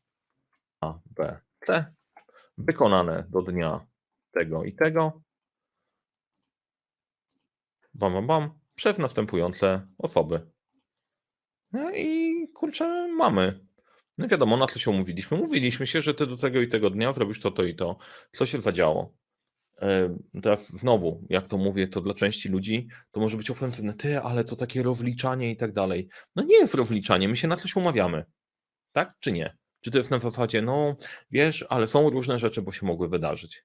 A, 0.81 0.99
B, 1.07 1.41
C, 1.67 1.95
wykonane 2.59 3.27
do 3.29 3.43
dnia 3.43 3.87
tego 4.33 4.65
i 4.65 4.73
tego, 4.73 5.23
bam, 7.95 8.13
bam, 8.13 8.27
bam, 8.27 8.59
przez 8.75 8.99
następujące 8.99 9.87
osoby. 9.99 10.51
No 11.73 11.91
i 11.91 12.35
kurczę, 12.55 13.09
mamy. 13.09 13.67
No 14.19 14.29
wiadomo, 14.29 14.57
na 14.57 14.67
co 14.67 14.79
się 14.79 14.91
umówiliśmy. 14.91 15.37
Mówiliśmy 15.37 15.87
się, 15.87 16.03
że 16.03 16.15
ty 16.15 16.27
do 16.27 16.37
tego 16.37 16.61
i 16.61 16.69
tego 16.69 16.91
dnia 16.91 17.13
zrobisz 17.13 17.41
to, 17.41 17.51
to 17.51 17.63
i 17.63 17.75
to. 17.75 17.97
Co 18.33 18.47
się 18.47 18.61
zadziało? 18.61 19.24
Teraz 20.43 20.69
znowu, 20.69 21.27
jak 21.31 21.47
to 21.47 21.59
mówię, 21.59 21.89
to 21.89 22.01
dla 22.01 22.15
części 22.15 22.49
ludzi 22.49 22.89
to 23.11 23.21
może 23.21 23.37
być 23.37 23.51
ofensywne. 23.51 23.95
Ty, 23.95 24.21
ale 24.21 24.45
to 24.45 24.57
takie 24.57 24.83
rozliczanie 24.83 25.51
i 25.51 25.57
tak 25.57 25.73
dalej. 25.73 26.09
No 26.37 26.43
nie 26.43 26.57
jest 26.57 26.75
rozliczanie, 26.75 27.29
my 27.29 27.37
się 27.37 27.49
na 27.49 27.57
coś 27.57 27.77
umawiamy. 27.77 28.25
Tak 28.93 29.15
czy 29.21 29.33
nie? 29.33 29.57
Czy 29.81 29.91
to 29.91 29.99
jest 29.99 30.11
na 30.11 30.19
zasadzie, 30.19 30.63
no 30.63 30.97
wiesz, 31.31 31.65
ale 31.69 31.87
są 31.87 32.11
różne 32.11 32.39
rzeczy, 32.39 32.63
bo 32.63 32.73
się 32.73 32.87
mogły 32.87 33.09
wydarzyć. 33.09 33.65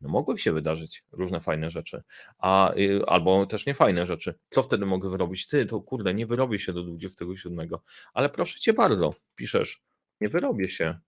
No 0.00 0.08
mogły 0.08 0.38
się 0.38 0.52
wydarzyć 0.52 1.04
różne 1.12 1.40
fajne 1.40 1.70
rzeczy, 1.70 2.02
a, 2.38 2.74
y, 2.74 3.06
albo 3.06 3.46
też 3.46 3.66
niefajne 3.66 4.06
rzeczy. 4.06 4.34
Co 4.50 4.62
wtedy 4.62 4.86
mogę 4.86 5.10
wyrobić? 5.10 5.46
Ty, 5.46 5.66
to 5.66 5.80
kurde, 5.80 6.14
nie 6.14 6.26
wyrobię 6.26 6.58
się 6.58 6.72
do 6.72 6.82
27. 6.82 7.68
Ale 8.14 8.28
proszę 8.28 8.60
cię 8.60 8.72
bardzo, 8.72 9.14
piszesz, 9.36 9.82
nie 10.20 10.28
wyrobię 10.28 10.68
się 10.68 10.98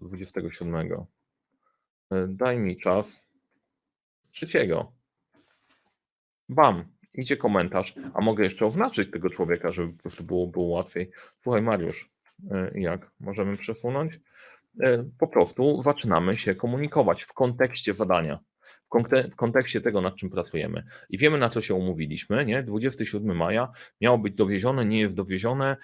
27. 0.00 1.06
E, 2.10 2.26
daj 2.28 2.58
mi 2.58 2.76
czas. 2.76 3.26
Trzeciego. 4.32 4.92
Bam, 6.48 6.84
idzie 7.14 7.36
komentarz. 7.36 7.94
A 8.14 8.20
mogę 8.20 8.44
jeszcze 8.44 8.66
oznaczyć 8.66 9.10
tego 9.10 9.30
człowieka, 9.30 9.72
żeby 9.72 9.92
po 9.92 10.02
prostu 10.02 10.24
było, 10.24 10.46
było 10.46 10.66
łatwiej. 10.66 11.10
Słuchaj, 11.38 11.62
Mariusz, 11.62 12.10
e, 12.50 12.70
jak 12.74 13.10
możemy 13.20 13.56
przesunąć? 13.56 14.20
E, 14.80 15.04
po 15.18 15.28
prostu 15.28 15.82
zaczynamy 15.82 16.36
się 16.36 16.54
komunikować 16.54 17.24
w 17.24 17.32
kontekście 17.32 17.94
zadania 17.94 18.38
w 19.32 19.36
kontekście 19.36 19.80
tego, 19.80 20.00
nad 20.00 20.16
czym 20.16 20.30
pracujemy. 20.30 20.84
I 21.10 21.18
wiemy, 21.18 21.38
na 21.38 21.48
co 21.48 21.60
się 21.60 21.74
umówiliśmy, 21.74 22.44
nie? 22.44 22.62
27 22.62 23.36
maja 23.36 23.72
miało 24.00 24.18
być 24.18 24.34
dowiezione, 24.34 24.84
nie 24.84 25.00
jest 25.00 25.14
dowiezione, 25.14 25.76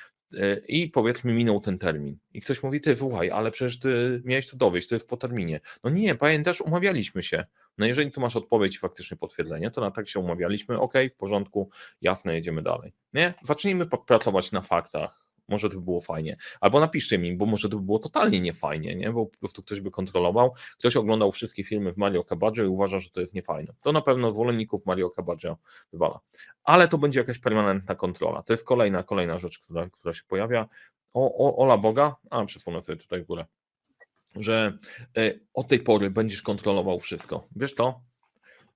i 0.69 0.89
powiedzmy 0.89 1.33
minął 1.33 1.61
ten 1.61 1.79
termin. 1.79 2.19
I 2.35 2.41
ktoś 2.41 2.62
mówi, 2.62 2.81
ty 2.81 2.97
słuchaj, 2.97 3.31
ale 3.31 3.51
przecież 3.51 3.79
ty 3.79 4.23
miałeś 4.25 4.47
to 4.47 4.57
dowieść, 4.57 4.89
to 4.89 4.95
jest 4.95 5.09
po 5.09 5.17
terminie. 5.17 5.61
No 5.85 5.91
nie, 5.91 6.15
pamiętasz, 6.15 6.61
umawialiśmy 6.61 7.23
się. 7.23 7.45
No 7.79 7.87
jeżeli 7.87 8.11
tu 8.11 8.21
masz 8.21 8.37
odpowiedź 8.37 8.77
i 8.77 8.79
faktycznie 8.79 9.17
potwierdzenie, 9.17 9.71
to 9.71 9.81
na 9.81 9.91
tak 9.91 10.09
się 10.09 10.21
umawialiśmy, 10.21 10.81
ok, 10.81 10.95
w 11.12 11.17
porządku, 11.17 11.71
jasne, 12.01 12.35
jedziemy 12.35 12.62
dalej. 12.62 12.93
Nie? 13.12 13.35
Zacznijmy 13.43 13.87
pracować 14.07 14.53
na 14.53 14.61
faktach, 14.61 15.26
może 15.49 15.71
to 15.71 15.75
by 15.75 15.83
było 15.83 16.01
fajnie. 16.01 16.37
Albo 16.61 16.81
napiszcie 16.81 17.19
mi, 17.19 17.37
bo 17.37 17.47
może 17.47 17.69
to 17.69 17.77
by 17.77 17.83
było 17.83 17.99
totalnie 17.99 18.41
niefajnie, 18.41 18.97
nie? 18.97 19.13
bo 19.13 19.27
po 19.27 19.39
prostu 19.39 19.63
ktoś 19.63 19.81
by 19.81 19.91
kontrolował, 19.91 20.55
ktoś 20.79 20.97
oglądał 20.97 21.33
wszystkie 21.33 21.65
filmy 21.65 21.93
w 21.93 21.97
Mario 21.97 22.25
Kabadzie 22.25 22.65
i 22.65 22.67
uważa, 22.67 22.99
że 22.99 23.11
to 23.11 23.21
jest 23.21 23.35
niefajne. 23.35 23.75
To 23.81 23.93
na 23.93 24.01
pewno 24.01 24.33
zwolenników 24.33 24.87
Mario 24.87 25.11
Kabadzie 25.11 25.55
wywala. 25.93 26.21
Ale 26.65 26.89
to 26.89 26.99
będzie 26.99 27.21
jakaś 27.21 27.39
permanentna 27.39 27.95
kontrola. 27.95 28.43
To 28.43 28.53
jest 28.53 28.65
kolejna, 28.65 29.03
kolejna 29.03 29.39
rzecz, 29.39 29.59
która, 29.59 29.89
która 29.91 30.15
się 30.15 30.23
pojawia. 30.29 30.69
O, 31.15 31.47
o, 31.47 31.57
ola 31.57 31.79
Boga, 31.79 32.17
a 32.31 32.45
przesunę 32.45 32.83
sobie 32.83 32.99
tutaj 32.99 33.23
w 33.23 33.27
górę, 33.27 33.47
że 34.37 34.79
y, 35.19 35.41
od 35.55 35.69
tej 35.69 35.81
pory 35.81 36.11
będziesz 36.11 36.43
kontrolował 36.43 37.01
wszystko. 37.01 37.49
Wiesz 37.57 37.75
to? 37.75 38.01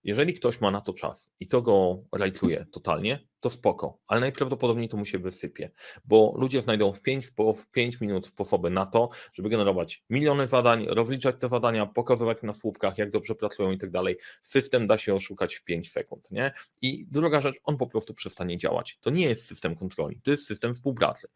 Jeżeli 0.04 0.34
ktoś 0.34 0.60
ma 0.60 0.70
na 0.70 0.80
to 0.80 0.92
czas 0.92 1.30
i 1.40 1.48
to 1.48 1.62
go 1.62 2.04
rajtuje 2.12 2.66
totalnie, 2.72 3.30
to 3.40 3.50
spoko, 3.50 3.98
ale 4.06 4.20
najprawdopodobniej 4.20 4.88
to 4.88 4.96
mu 4.96 5.04
się 5.04 5.18
wysypie, 5.18 5.70
bo 6.04 6.34
ludzie 6.36 6.62
znajdą 6.62 6.92
w 6.92 7.02
5, 7.02 7.26
w 7.56 7.66
5 7.70 8.00
minut 8.00 8.26
sposoby 8.26 8.70
na 8.70 8.86
to, 8.86 9.08
żeby 9.32 9.48
generować 9.48 10.04
miliony 10.10 10.46
zadań, 10.46 10.86
rozliczać 10.88 11.36
te 11.38 11.48
zadania, 11.48 11.86
pokazywać 11.86 12.38
na 12.42 12.52
słupkach, 12.52 12.98
jak 12.98 13.10
dobrze 13.10 13.34
pracują 13.34 13.70
i 13.70 13.78
tak 13.78 13.90
dalej. 13.90 14.18
System 14.42 14.86
da 14.86 14.98
się 14.98 15.14
oszukać 15.14 15.54
w 15.54 15.64
5 15.64 15.92
sekund, 15.92 16.30
nie? 16.30 16.52
I 16.82 17.06
druga 17.10 17.40
rzecz, 17.40 17.56
on 17.64 17.76
po 17.76 17.86
prostu 17.86 18.14
przestanie 18.14 18.58
działać. 18.58 18.98
To 19.00 19.10
nie 19.10 19.28
jest 19.28 19.46
system 19.46 19.74
kontroli, 19.74 20.20
to 20.22 20.30
jest 20.30 20.46
system 20.46 20.74
współpracy. 20.74 21.28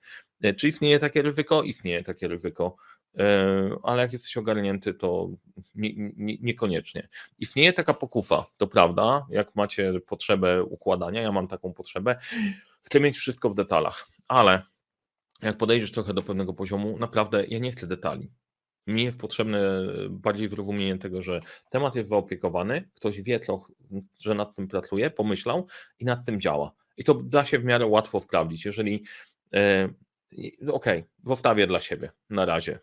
E, 0.43 0.55
czy 0.55 0.69
istnieje 0.69 0.99
takie 0.99 1.23
ryzyko? 1.23 1.63
Istnieje 1.63 2.03
takie 2.03 2.29
ryzyko, 2.29 2.77
ale 3.83 4.03
jak 4.03 4.13
jesteś 4.13 4.37
ogarnięty, 4.37 4.95
to 4.95 5.29
nie, 5.75 5.95
nie, 6.17 6.37
niekoniecznie. 6.41 7.09
Istnieje 7.39 7.73
taka 7.73 7.95
pokusa, 7.95 8.45
to 8.57 8.67
prawda, 8.67 9.27
jak 9.31 9.55
macie 9.55 10.01
potrzebę 10.07 10.65
układania, 10.65 11.23
ja 11.23 11.33
mam 11.33 11.49
taką 11.49 11.73
potrzebę. 11.73 12.17
Chcę 12.83 13.01
mieć 13.01 13.17
wszystko 13.17 13.51
w 13.51 13.55
detalach, 13.55 14.09
ale 14.29 14.63
jak 15.43 15.57
podejdziesz 15.57 15.93
trochę 15.93 16.15
do 16.15 16.23
pewnego 16.23 16.55
poziomu, 16.55 16.99
naprawdę 16.99 17.47
ja 17.47 17.59
nie 17.59 17.73
chcę 17.73 17.87
detali. 17.87 18.31
Mi 18.87 19.05
jest 19.05 19.19
potrzebne 19.19 19.61
bardziej 20.11 20.49
zrozumienie 20.49 20.99
tego, 20.99 21.23
że 21.23 21.41
temat 21.71 21.95
jest 21.95 22.11
zaopiekowany, 22.11 22.89
ktoś 22.95 23.21
wie, 23.21 23.41
że 24.21 24.35
nad 24.35 24.55
tym 24.55 24.69
pracuje, 24.69 25.11
pomyślał 25.11 25.67
i 25.99 26.05
nad 26.05 26.25
tym 26.25 26.41
działa. 26.41 26.73
I 26.97 27.05
to 27.05 27.15
da 27.15 27.45
się 27.45 27.59
w 27.59 27.65
miarę 27.65 27.87
łatwo 27.87 28.21
sprawdzić. 28.21 28.65
Jeżeli 28.65 29.05
e, 29.55 29.89
okej, 30.69 30.99
okay, 30.99 31.05
zostawię 31.25 31.67
dla 31.67 31.81
siebie 31.81 32.11
na 32.31 32.45
razie 32.45 32.79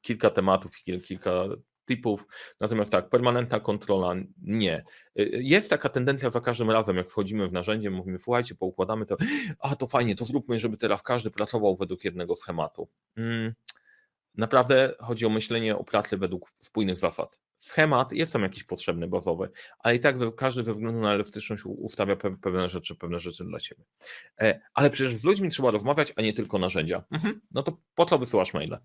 kilka 0.00 0.30
tematów 0.30 0.72
i 0.88 1.00
kilka 1.00 1.44
typów. 1.84 2.26
Natomiast 2.60 2.92
tak, 2.92 3.08
permanentna 3.08 3.60
kontrola 3.60 4.14
nie. 4.42 4.84
Jest 5.32 5.70
taka 5.70 5.88
tendencja 5.88 6.30
za 6.30 6.40
każdym 6.40 6.70
razem, 6.70 6.96
jak 6.96 7.10
wchodzimy 7.10 7.48
w 7.48 7.52
narzędzie, 7.52 7.90
mówimy, 7.90 8.18
słuchajcie, 8.18 8.54
poukładamy 8.54 9.06
to, 9.06 9.16
a 9.58 9.76
to 9.76 9.86
fajnie, 9.86 10.14
to 10.14 10.24
zróbmy, 10.24 10.58
żeby 10.58 10.76
teraz 10.76 11.02
każdy 11.02 11.30
pracował 11.30 11.76
według 11.76 12.04
jednego 12.04 12.36
schematu. 12.36 12.88
Hmm. 13.14 13.54
Naprawdę 14.34 14.94
chodzi 14.98 15.26
o 15.26 15.30
myślenie 15.30 15.76
o 15.76 15.84
pracy 15.84 16.16
według 16.16 16.52
spójnych 16.60 16.98
zasad. 16.98 17.40
Schemat 17.58 18.12
jest 18.12 18.32
tam 18.32 18.42
jakiś 18.42 18.64
potrzebny, 18.64 19.08
bazowy, 19.08 19.50
ale 19.78 19.96
i 19.96 20.00
tak 20.00 20.16
każdy 20.36 20.62
ze 20.62 20.74
względu 20.74 21.00
na 21.00 21.14
elastyczność 21.14 21.62
ustawia 21.66 22.16
pewne 22.16 22.68
rzeczy, 22.68 22.94
pewne 22.96 23.20
rzeczy 23.20 23.44
dla 23.44 23.60
siebie. 23.60 23.84
E, 24.40 24.60
ale 24.74 24.90
przecież 24.90 25.14
z 25.14 25.24
ludźmi 25.24 25.50
trzeba 25.50 25.70
rozmawiać, 25.70 26.12
a 26.16 26.22
nie 26.22 26.32
tylko 26.32 26.58
narzędzia. 26.58 27.04
Mhm. 27.10 27.40
No 27.50 27.62
to 27.62 27.76
po 27.94 28.06
co 28.06 28.18
wysyłasz 28.18 28.54
maile? 28.54 28.78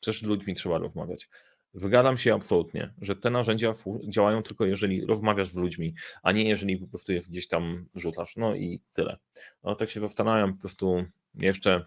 Przecież 0.00 0.20
z 0.20 0.24
ludźmi 0.24 0.54
trzeba 0.54 0.78
rozmawiać. 0.78 1.28
Wygadam 1.74 2.18
się 2.18 2.34
absolutnie, 2.34 2.94
że 3.00 3.16
te 3.16 3.30
narzędzia 3.30 3.74
działają 4.08 4.42
tylko 4.42 4.66
jeżeli 4.66 5.06
rozmawiasz 5.06 5.48
z 5.48 5.54
ludźmi, 5.54 5.94
a 6.22 6.32
nie 6.32 6.48
jeżeli 6.48 6.76
po 6.76 6.86
prostu 6.86 7.12
je 7.12 7.20
gdzieś 7.20 7.48
tam 7.48 7.86
wrzucasz. 7.94 8.36
No 8.36 8.54
i 8.54 8.80
tyle. 8.92 9.16
No 9.64 9.74
tak 9.74 9.90
się 9.90 10.00
zastanawiam 10.00 10.52
po 10.52 10.60
prostu 10.60 11.04
jeszcze 11.34 11.86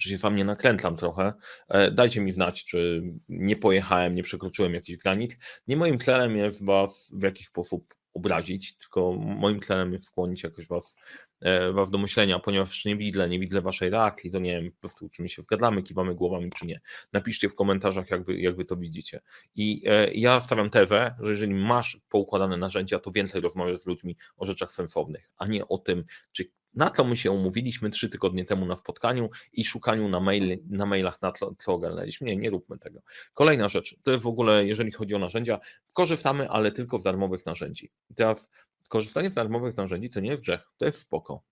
czy 0.00 0.08
się 0.08 0.18
wam 0.18 0.36
nie 0.36 0.44
nakrętlam 0.44 0.96
trochę, 0.96 1.32
e, 1.68 1.90
dajcie 1.90 2.20
mi 2.20 2.32
znać, 2.32 2.64
czy 2.64 3.02
nie 3.28 3.56
pojechałem, 3.56 4.14
nie 4.14 4.22
przekroczyłem 4.22 4.74
jakichś 4.74 4.98
granic. 4.98 5.36
Nie 5.66 5.76
moim 5.76 5.98
celem 5.98 6.36
jest 6.36 6.64
was 6.64 7.12
w 7.14 7.22
jakiś 7.22 7.46
sposób 7.46 7.84
obrazić, 8.14 8.76
tylko 8.76 9.12
moim 9.12 9.60
celem 9.60 9.92
jest 9.92 10.06
skłonić 10.06 10.42
jakoś 10.42 10.66
was, 10.66 10.96
e, 11.42 11.72
was 11.72 11.90
do 11.90 11.98
myślenia, 11.98 12.38
ponieważ 12.38 12.84
nie 12.84 12.96
widzę, 12.96 13.28
nie 13.28 13.38
widzę 13.38 13.60
waszej 13.60 13.90
reakcji, 13.90 14.30
to 14.30 14.38
nie 14.38 14.62
wiem 14.62 14.72
po 14.72 14.78
prostu, 14.80 15.08
czy 15.08 15.22
my 15.22 15.28
się 15.28 15.42
wgadamy, 15.42 15.82
kiwamy 15.82 16.14
głowami, 16.14 16.50
czy 16.58 16.66
nie. 16.66 16.80
Napiszcie 17.12 17.48
w 17.48 17.54
komentarzach, 17.54 18.10
jak 18.10 18.24
wy, 18.24 18.40
jak 18.40 18.56
wy 18.56 18.64
to 18.64 18.76
widzicie. 18.76 19.20
I 19.54 19.82
e, 19.86 20.12
ja 20.14 20.40
stawiam 20.40 20.70
tezę, 20.70 21.14
że 21.20 21.30
jeżeli 21.30 21.54
masz 21.54 22.00
poukładane 22.08 22.56
narzędzia, 22.56 22.98
to 22.98 23.10
więcej 23.10 23.40
rozmawiasz 23.40 23.78
z 23.78 23.86
ludźmi 23.86 24.16
o 24.36 24.44
rzeczach 24.44 24.72
sensownych, 24.72 25.30
a 25.36 25.46
nie 25.46 25.68
o 25.68 25.78
tym, 25.78 26.04
czy 26.32 26.44
na 26.74 26.90
to 26.90 27.04
my 27.04 27.16
się 27.16 27.30
umówiliśmy 27.30 27.90
trzy 27.90 28.08
tygodnie 28.08 28.44
temu 28.44 28.66
na 28.66 28.76
spotkaniu 28.76 29.30
i 29.52 29.64
szukaniu 29.64 30.08
na, 30.08 30.20
mail, 30.20 30.58
na 30.68 30.86
mailach 30.86 31.22
na 31.22 31.32
co 31.58 31.72
ogarnęliśmy. 31.74 32.26
Nie, 32.26 32.36
nie 32.36 32.50
róbmy 32.50 32.78
tego. 32.78 33.02
Kolejna 33.34 33.68
rzecz, 33.68 33.96
to 34.02 34.10
jest 34.10 34.24
w 34.24 34.26
ogóle, 34.26 34.66
jeżeli 34.66 34.92
chodzi 34.92 35.14
o 35.14 35.18
narzędzia, 35.18 35.58
korzystamy, 35.92 36.50
ale 36.50 36.72
tylko 36.72 36.98
z 36.98 37.02
darmowych 37.02 37.46
narzędzi. 37.46 37.90
teraz 38.14 38.48
korzystanie 38.92 39.30
z 39.30 39.34
darmowych 39.34 39.76
narzędzi 39.76 40.10
to 40.10 40.20
nie 40.20 40.30
jest 40.30 40.42
grzech, 40.42 40.60
to 40.76 40.84
jest 40.84 40.98
spoko. 40.98 41.42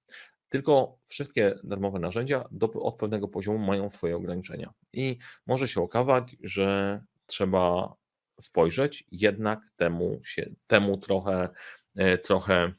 Tylko 0.48 0.98
wszystkie 1.06 1.54
darmowe 1.64 1.98
narzędzia 1.98 2.44
do, 2.50 2.72
od 2.72 2.96
pewnego 2.96 3.28
poziomu 3.28 3.58
mają 3.58 3.90
swoje 3.90 4.16
ograniczenia. 4.16 4.72
I 4.92 5.18
może 5.46 5.68
się 5.68 5.80
okazać, 5.82 6.36
że 6.42 7.00
trzeba 7.26 7.94
spojrzeć 8.40 9.04
jednak 9.12 9.60
temu, 9.76 10.20
się, 10.24 10.50
temu 10.66 10.96
trochę, 10.98 11.48
e, 11.96 12.18
trochę 12.18 12.72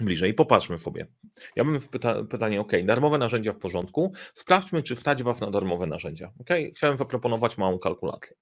bliżej. 0.00 0.34
Popatrzmy 0.34 0.78
sobie. 0.78 1.06
Ja 1.56 1.64
bym 1.64 1.80
pyta, 1.80 2.24
pytanie, 2.24 2.60
ok, 2.60 2.72
darmowe 2.84 3.18
narzędzia 3.18 3.52
w 3.52 3.58
porządku. 3.58 4.12
Sprawdźmy, 4.34 4.82
czy 4.82 4.96
wstać 4.96 5.22
Was 5.22 5.40
na 5.40 5.50
darmowe 5.50 5.86
narzędzia. 5.86 6.32
Ok, 6.40 6.48
chciałem 6.76 6.96
zaproponować 6.96 7.58
małą 7.58 7.78
kalkulację. 7.78 8.36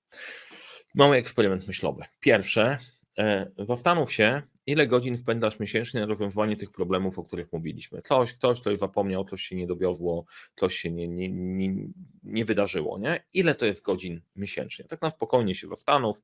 Mały 0.94 1.16
eksperyment 1.16 1.66
myślowy. 1.66 2.04
Pierwsze, 2.20 2.78
e, 3.18 3.50
zastanów 3.58 4.12
się, 4.12 4.42
ile 4.70 4.86
godzin 4.86 5.18
spędzasz 5.18 5.58
miesięcznie 5.58 6.00
na 6.00 6.06
rozwiązywanie 6.06 6.56
tych 6.56 6.70
problemów, 6.70 7.18
o 7.18 7.24
których 7.24 7.52
mówiliśmy. 7.52 8.02
Ktoś, 8.02 8.32
ktoś, 8.32 8.60
ktoś 8.60 8.78
zapomniał, 8.78 9.24
coś 9.24 9.42
się 9.42 9.56
nie 9.56 9.66
dowiozło, 9.66 10.24
coś 10.56 10.76
się 10.76 10.90
nie, 10.90 11.08
nie, 11.08 11.28
nie, 11.28 11.74
nie 12.22 12.44
wydarzyło, 12.44 12.98
nie? 12.98 13.24
Ile 13.34 13.54
to 13.54 13.66
jest 13.66 13.82
godzin 13.82 14.20
miesięcznie? 14.36 14.84
Tak 14.84 15.02
na 15.02 15.10
spokojnie 15.10 15.54
się 15.54 15.68
zastanów. 15.68 16.22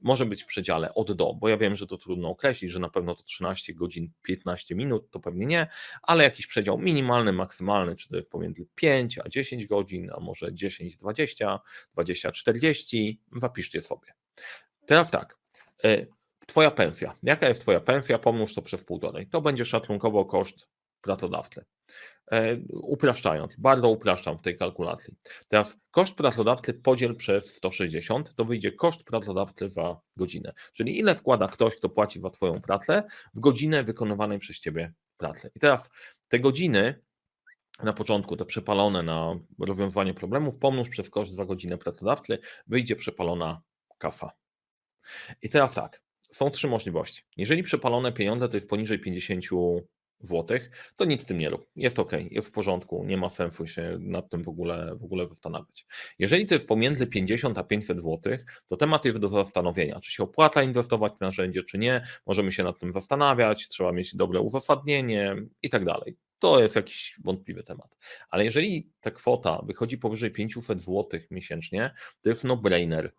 Może 0.00 0.26
być 0.26 0.42
w 0.42 0.46
przedziale 0.46 0.94
od 0.94 1.12
do, 1.12 1.34
bo 1.34 1.48
ja 1.48 1.56
wiem, 1.56 1.76
że 1.76 1.86
to 1.86 1.98
trudno 1.98 2.28
określić, 2.28 2.72
że 2.72 2.78
na 2.78 2.88
pewno 2.88 3.14
to 3.14 3.22
13 3.22 3.74
godzin, 3.74 4.10
15 4.22 4.74
minut, 4.74 5.10
to 5.10 5.20
pewnie 5.20 5.46
nie, 5.46 5.66
ale 6.02 6.24
jakiś 6.24 6.46
przedział 6.46 6.78
minimalny, 6.78 7.32
maksymalny, 7.32 7.96
czy 7.96 8.08
to 8.08 8.16
jest 8.16 8.30
pomiędzy 8.30 8.66
5 8.74 9.18
a 9.18 9.28
10 9.28 9.66
godzin, 9.66 10.10
a 10.16 10.20
może 10.20 10.54
10, 10.54 10.96
20, 10.96 11.60
20, 11.92 12.32
40, 12.32 13.20
zapiszcie 13.36 13.82
sobie. 13.82 14.08
Teraz 14.86 15.10
tak, 15.10 15.38
e, 15.84 16.17
Twoja 16.48 16.70
pensja. 16.70 17.16
Jaka 17.22 17.48
jest 17.48 17.60
Twoja 17.60 17.80
pensja? 17.80 18.18
Pomnóż 18.18 18.54
to 18.54 18.62
przez 18.62 18.84
półtorej. 18.84 19.26
To 19.26 19.40
będzie 19.40 19.64
szacunkowo 19.64 20.24
koszt 20.24 20.68
pracodawcy. 21.00 21.64
E, 22.30 22.56
upraszczając, 22.72 23.56
bardzo 23.56 23.88
upraszczam 23.88 24.38
w 24.38 24.42
tej 24.42 24.58
kalkulacji. 24.58 25.14
Teraz 25.48 25.76
koszt 25.90 26.14
pracodawcy 26.14 26.74
podziel 26.74 27.16
przez 27.16 27.54
160, 27.54 28.34
to 28.34 28.44
wyjdzie 28.44 28.72
koszt 28.72 29.04
pracodawcy 29.04 29.70
za 29.70 30.00
godzinę. 30.16 30.52
Czyli 30.72 30.98
ile 30.98 31.14
wkłada 31.14 31.48
ktoś, 31.48 31.76
kto 31.76 31.88
płaci 31.88 32.20
za 32.20 32.30
Twoją 32.30 32.60
pracę 32.60 33.02
w 33.34 33.40
godzinę 33.40 33.84
wykonywanej 33.84 34.38
przez 34.38 34.60
Ciebie 34.60 34.92
pracy. 35.16 35.50
I 35.54 35.60
teraz 35.60 35.90
te 36.28 36.40
godziny 36.40 37.02
na 37.82 37.92
początku 37.92 38.36
te 38.36 38.44
przepalone 38.44 39.02
na 39.02 39.38
rozwiązywanie 39.58 40.14
problemów, 40.14 40.56
pomnóż 40.56 40.88
przez 40.88 41.10
koszt 41.10 41.34
za 41.34 41.44
godzinę 41.44 41.78
pracodawcy, 41.78 42.38
wyjdzie 42.66 42.96
przepalona 42.96 43.62
kafa. 43.98 44.30
I 45.42 45.48
teraz 45.48 45.74
tak, 45.74 46.02
są 46.30 46.50
trzy 46.50 46.68
możliwości. 46.68 47.22
Jeżeli 47.36 47.62
przepalone 47.62 48.12
pieniądze 48.12 48.48
to 48.48 48.56
jest 48.56 48.68
poniżej 48.68 48.98
50 48.98 49.44
zł, 50.20 50.58
to 50.96 51.04
nic 51.04 51.22
z 51.22 51.24
tym 51.24 51.38
nie 51.38 51.50
rób. 51.50 51.70
Jest 51.76 51.98
ok, 51.98 52.12
jest 52.30 52.48
w 52.48 52.52
porządku, 52.52 53.04
nie 53.04 53.16
ma 53.16 53.30
sensu 53.30 53.66
się 53.66 53.96
nad 54.00 54.30
tym 54.30 54.42
w 54.42 54.48
ogóle, 54.48 54.96
w 54.96 55.04
ogóle 55.04 55.28
zastanawiać. 55.28 55.86
Jeżeli 56.18 56.46
to 56.46 56.54
jest 56.54 56.66
pomiędzy 56.66 57.06
50 57.06 57.58
a 57.58 57.62
500 57.62 57.98
zł, 57.98 58.38
to 58.66 58.76
temat 58.76 59.04
jest 59.04 59.18
do 59.18 59.28
zastanowienia, 59.28 60.00
czy 60.00 60.12
się 60.12 60.22
opłaca 60.22 60.62
inwestować 60.62 61.12
w 61.16 61.20
narzędzie, 61.20 61.62
czy 61.64 61.78
nie. 61.78 62.06
Możemy 62.26 62.52
się 62.52 62.64
nad 62.64 62.78
tym 62.78 62.92
zastanawiać, 62.92 63.68
trzeba 63.68 63.92
mieć 63.92 64.16
dobre 64.16 64.40
uzasadnienie 64.40 65.36
i 65.62 65.70
tak 65.70 65.84
dalej. 65.84 66.16
To 66.38 66.62
jest 66.62 66.76
jakiś 66.76 67.16
wątpliwy 67.24 67.62
temat. 67.62 67.96
Ale 68.30 68.44
jeżeli 68.44 68.90
ta 69.00 69.10
kwota 69.10 69.62
wychodzi 69.66 69.98
powyżej 69.98 70.30
500 70.30 70.80
zł 70.80 71.20
miesięcznie, 71.30 71.94
to 72.20 72.28
jest 72.28 72.44
no-brainer 72.44 73.12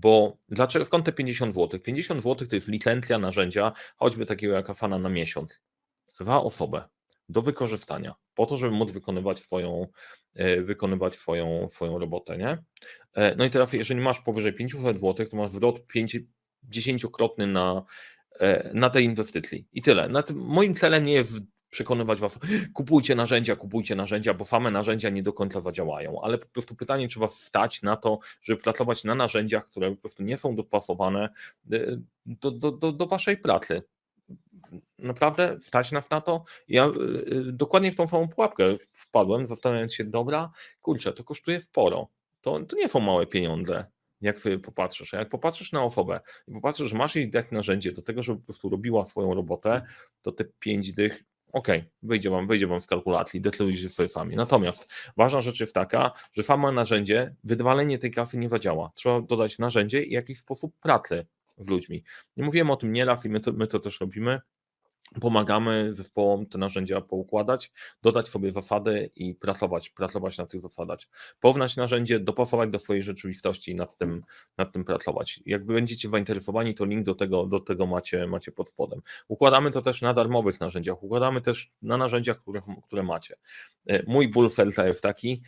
bo 0.00 0.38
dlaczego, 0.48 0.84
skąd 0.84 1.06
te 1.06 1.12
50 1.12 1.54
zł? 1.54 1.80
50 1.80 2.22
zł 2.22 2.48
to 2.48 2.54
jest 2.54 2.68
licencja 2.68 3.18
narzędzia, 3.18 3.72
choćby 3.96 4.26
takiego 4.26 4.54
jak 4.54 4.70
Asana 4.70 4.98
na 4.98 5.08
miesiąc. 5.08 5.60
Za 6.20 6.40
osobę 6.40 6.88
do 7.28 7.42
wykorzystania, 7.42 8.14
po 8.34 8.46
to, 8.46 8.56
żeby 8.56 8.72
móc 8.72 8.92
wykonywać 8.92 9.40
swoją, 9.40 9.86
e, 10.34 10.62
wykonywać 10.62 11.14
swoją, 11.14 11.68
swoją 11.68 11.98
robotę. 11.98 12.38
Nie? 12.38 12.58
E, 13.14 13.34
no 13.36 13.44
i 13.44 13.50
teraz, 13.50 13.72
jeżeli 13.72 14.00
masz 14.00 14.20
powyżej 14.20 14.52
500 14.52 15.00
zł, 15.00 15.26
to 15.26 15.36
masz 15.36 15.50
zwrot 15.50 15.76
10-krotny 16.68 17.46
na, 17.46 17.82
e, 18.40 18.70
na 18.74 18.90
tej 18.90 19.04
inwestycji. 19.04 19.66
I 19.72 19.82
tyle. 19.82 20.08
moim 20.34 20.74
celem 20.74 21.04
nie 21.04 21.12
jest 21.12 21.38
przekonywać 21.70 22.20
was, 22.20 22.38
kupujcie 22.74 23.14
narzędzia, 23.14 23.56
kupujcie 23.56 23.94
narzędzia, 23.94 24.34
bo 24.34 24.44
same 24.44 24.70
narzędzia 24.70 25.08
nie 25.08 25.22
do 25.22 25.32
końca 25.32 25.60
zadziałają, 25.60 26.20
ale 26.22 26.38
po 26.38 26.46
prostu 26.46 26.74
pytanie, 26.74 27.08
czy 27.08 27.20
was 27.20 27.40
stać 27.40 27.82
na 27.82 27.96
to, 27.96 28.18
żeby 28.42 28.62
pracować 28.62 29.04
na 29.04 29.14
narzędziach, 29.14 29.66
które 29.66 29.90
po 29.90 29.96
prostu 29.96 30.22
nie 30.22 30.36
są 30.36 30.56
dopasowane 30.56 31.28
y, 31.72 32.00
do, 32.26 32.50
do, 32.50 32.72
do, 32.72 32.92
do 32.92 33.06
waszej 33.06 33.36
pracy. 33.36 33.82
Naprawdę 34.98 35.60
stać 35.60 35.92
nas 35.92 36.10
na 36.10 36.20
to? 36.20 36.44
Ja 36.68 36.86
y, 36.86 36.90
y, 37.32 37.52
dokładnie 37.52 37.92
w 37.92 37.96
tą 37.96 38.08
samą 38.08 38.28
pułapkę 38.28 38.64
wpadłem, 38.92 39.46
zastanawiając 39.46 39.94
się, 39.94 40.04
dobra, 40.04 40.50
kurczę, 40.80 41.12
to 41.12 41.24
kosztuje 41.24 41.60
sporo. 41.60 42.08
To, 42.40 42.60
to 42.60 42.76
nie 42.76 42.88
są 42.88 43.00
małe 43.00 43.26
pieniądze 43.26 43.84
jak 44.20 44.40
sobie 44.40 44.58
popatrzysz. 44.58 45.14
A 45.14 45.18
jak 45.18 45.28
popatrzysz 45.28 45.72
na 45.72 45.84
osobę 45.84 46.20
i 46.48 46.52
popatrzysz, 46.52 46.90
że 46.90 46.96
masz 46.96 47.16
jej 47.16 47.30
tak 47.30 47.52
narzędzie 47.52 47.92
do 47.92 48.02
tego, 48.02 48.22
żeby 48.22 48.38
po 48.38 48.44
prostu 48.44 48.68
robiła 48.68 49.04
swoją 49.04 49.34
robotę, 49.34 49.82
to 50.22 50.32
te 50.32 50.44
pięć 50.44 50.92
dych 50.92 51.24
OK, 51.52 51.68
wyjdzie 52.02 52.30
wam, 52.30 52.46
wyjdzie 52.46 52.66
wam 52.66 52.80
z 52.80 52.86
kalkulacji, 52.86 53.40
decydujcie 53.40 53.90
sobie 53.90 54.08
sami. 54.08 54.36
Natomiast 54.36 54.88
ważna 55.16 55.40
rzecz 55.40 55.60
jest 55.60 55.74
taka, 55.74 56.12
że 56.32 56.42
samo 56.42 56.72
narzędzie, 56.72 57.34
wydwalenie 57.44 57.98
tej 57.98 58.10
kasy 58.10 58.38
nie 58.38 58.48
zadziała. 58.48 58.90
Trzeba 58.94 59.20
dodać 59.20 59.58
narzędzie 59.58 60.02
i 60.02 60.12
jakiś 60.12 60.38
sposób 60.38 60.74
pracy 60.80 61.26
z 61.58 61.66
ludźmi. 61.66 62.04
Nie 62.36 62.44
mówiłem 62.44 62.70
o 62.70 62.76
tym 62.76 62.92
nieraz 62.92 63.24
i 63.24 63.28
my 63.28 63.40
to, 63.40 63.52
my 63.52 63.66
to 63.66 63.78
też 63.78 64.00
robimy 64.00 64.40
pomagamy 65.20 65.94
zespołom 65.94 66.46
te 66.46 66.58
narzędzia 66.58 67.00
poukładać, 67.00 67.72
dodać 68.02 68.28
sobie 68.28 68.52
zasady 68.52 69.10
i 69.14 69.34
pracować, 69.34 69.90
pracować 69.90 70.38
na 70.38 70.46
tych 70.46 70.60
zasadach. 70.60 70.98
Poznać 71.40 71.76
narzędzie, 71.76 72.20
dopasować 72.20 72.70
do 72.70 72.78
swojej 72.78 73.02
rzeczywistości 73.02 73.70
i 73.70 73.74
nad 73.74 73.98
tym, 73.98 74.22
nad 74.58 74.72
tym 74.72 74.84
pracować. 74.84 75.40
Jak 75.46 75.66
będziecie 75.66 76.08
zainteresowani, 76.08 76.74
to 76.74 76.84
link 76.84 77.04
do 77.04 77.14
tego, 77.14 77.46
do 77.46 77.60
tego 77.60 77.86
macie, 77.86 78.26
macie 78.26 78.52
pod 78.52 78.68
spodem. 78.68 79.02
Układamy 79.28 79.70
to 79.70 79.82
też 79.82 80.02
na 80.02 80.14
darmowych 80.14 80.60
narzędziach, 80.60 81.02
układamy 81.02 81.40
też 81.40 81.70
na 81.82 81.96
narzędziach, 81.96 82.42
które, 82.42 82.60
które 82.86 83.02
macie. 83.02 83.36
E, 83.86 84.02
mój 84.06 84.28
ból 84.28 84.48
jest 84.86 85.02
taki, 85.02 85.42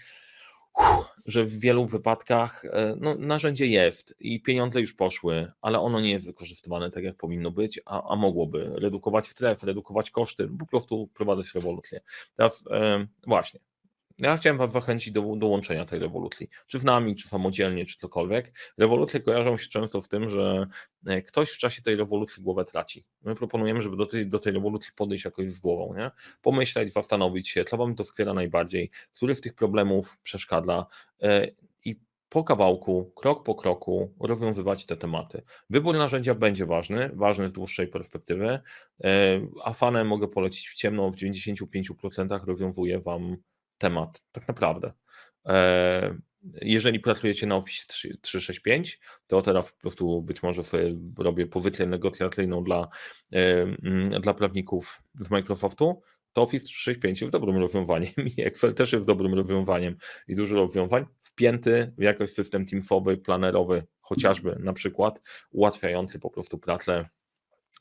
że 1.27 1.45
w 1.45 1.59
wielu 1.59 1.87
wypadkach 1.87 2.65
e, 2.65 2.97
no, 3.01 3.15
narzędzie 3.15 3.67
jest 3.67 4.15
i 4.21 4.43
pieniądze 4.43 4.81
już 4.81 4.95
poszły, 4.95 5.53
ale 5.61 5.81
ono 5.81 6.01
nie 6.01 6.11
jest 6.11 6.27
wykorzystywane 6.27 6.91
tak, 6.91 7.05
jak 7.05 7.17
powinno 7.17 7.51
być, 7.51 7.81
a, 7.87 8.13
a 8.13 8.17
mogłoby 8.17 8.71
redukować 8.75 9.29
stres, 9.29 9.63
redukować 9.63 10.11
koszty, 10.11 10.49
po 10.59 10.67
prostu 10.67 11.07
prowadzić 11.15 11.55
rewolucję. 11.55 12.01
Teraz 12.37 12.65
e, 12.71 13.07
właśnie, 13.27 13.61
Ja 14.21 14.37
chciałem 14.37 14.59
Was 14.59 14.73
zachęcić 14.73 15.13
do 15.13 15.37
dołączenia 15.37 15.85
tej 15.85 15.99
Revolutli. 15.99 16.49
Czy 16.67 16.79
w 16.79 16.85
nami, 16.85 17.17
czy 17.17 17.29
samodzielnie, 17.29 17.87
czy 17.87 17.99
cokolwiek. 17.99 18.53
Revolutli 18.79 19.23
kojarzą 19.23 19.57
się 19.57 19.69
często 19.69 20.01
z 20.01 20.09
tym, 20.09 20.31
że 20.31 20.67
e, 21.07 21.23
ktoś 21.23 21.51
w 21.51 21.59
czasie 21.59 21.83
tej 21.83 21.97
Revolutli 21.97 22.43
głowę 22.43 22.65
traci. 22.65 23.05
My 23.23 23.35
proponujemy, 23.35 23.83
żeby 23.83 23.97
do 23.97 24.07
tej, 24.07 24.27
do 24.27 24.39
tej 24.39 24.53
Revolutli 24.53 24.91
podejść 24.97 25.25
jakoś 25.25 25.51
z 25.51 25.59
głową, 25.59 25.95
nie? 25.95 26.11
pomyśleć, 26.43 26.93
zastanowić 26.93 27.49
się, 27.49 27.65
co 27.65 27.77
Wam 27.77 27.95
to 27.95 28.05
wspiera 28.05 28.35
najbardziej, 28.35 28.91
który 29.13 29.35
z 29.35 29.41
tych 29.41 29.55
problemów 29.55 30.19
przeszkadza 30.19 30.87
e, 31.23 31.49
i 31.85 31.97
po 32.29 32.45
kawałku, 32.45 33.13
krok 33.17 33.45
po 33.45 33.55
kroku 33.55 34.15
rozwiązywać 34.21 34.87
te 34.87 34.97
tematy. 34.97 35.43
Wybór 35.71 35.97
narzędzia 35.97 36.35
będzie 36.35 36.67
ważny, 36.67 37.11
ważny 37.15 37.49
z 37.49 37.53
dłuższej 37.53 37.89
perspektywy. 37.89 38.61
E, 39.05 39.41
Afanę 39.65 40.05
mogę 40.05 40.29
polecić 40.29 40.69
w 40.69 40.75
ciemno, 40.75 41.11
w 41.11 41.17
95% 41.17 42.45
rozwiązuje 42.45 43.01
Wam 43.01 43.37
temat, 43.81 44.23
tak 44.33 44.49
naprawdę. 44.49 44.93
E, 45.47 46.19
jeżeli 46.63 47.01
pracujecie 47.01 47.47
na 47.47 47.57
Office 47.57 47.87
365, 48.21 49.01
to 49.27 49.43
teraz 49.43 49.73
po 49.73 49.81
prostu 49.81 50.23
być 50.23 50.43
może 50.43 50.65
sobie 50.65 50.95
robię 51.19 51.47
powytlę 51.47 51.87
negocjacyjną 51.87 52.65
dla, 52.65 52.89
e, 53.33 53.67
dla 54.21 54.35
prawników 54.35 55.03
z 55.15 55.31
Microsoftu, 55.31 56.03
to 56.33 56.43
Office 56.43 56.65
365 56.65 57.21
jest 57.21 57.33
dobrym 57.33 57.57
rozwiązaniem 57.57 58.13
i 58.37 58.43
Excel 58.43 58.75
też 58.75 58.93
jest 58.93 59.07
dobrym 59.07 59.35
rozwiązaniem 59.35 59.97
i 60.29 60.35
dużo 60.35 60.55
rozwiązań 60.55 61.07
wpięty 61.23 61.93
w 61.99 62.03
jakiś 62.03 62.31
system 62.31 62.67
teamsowy, 62.67 63.17
planerowy, 63.17 63.83
chociażby 64.01 64.57
na 64.61 64.73
przykład 64.73 65.21
ułatwiający 65.51 66.19
po 66.19 66.31
prostu 66.31 66.59
pracę 66.59 67.09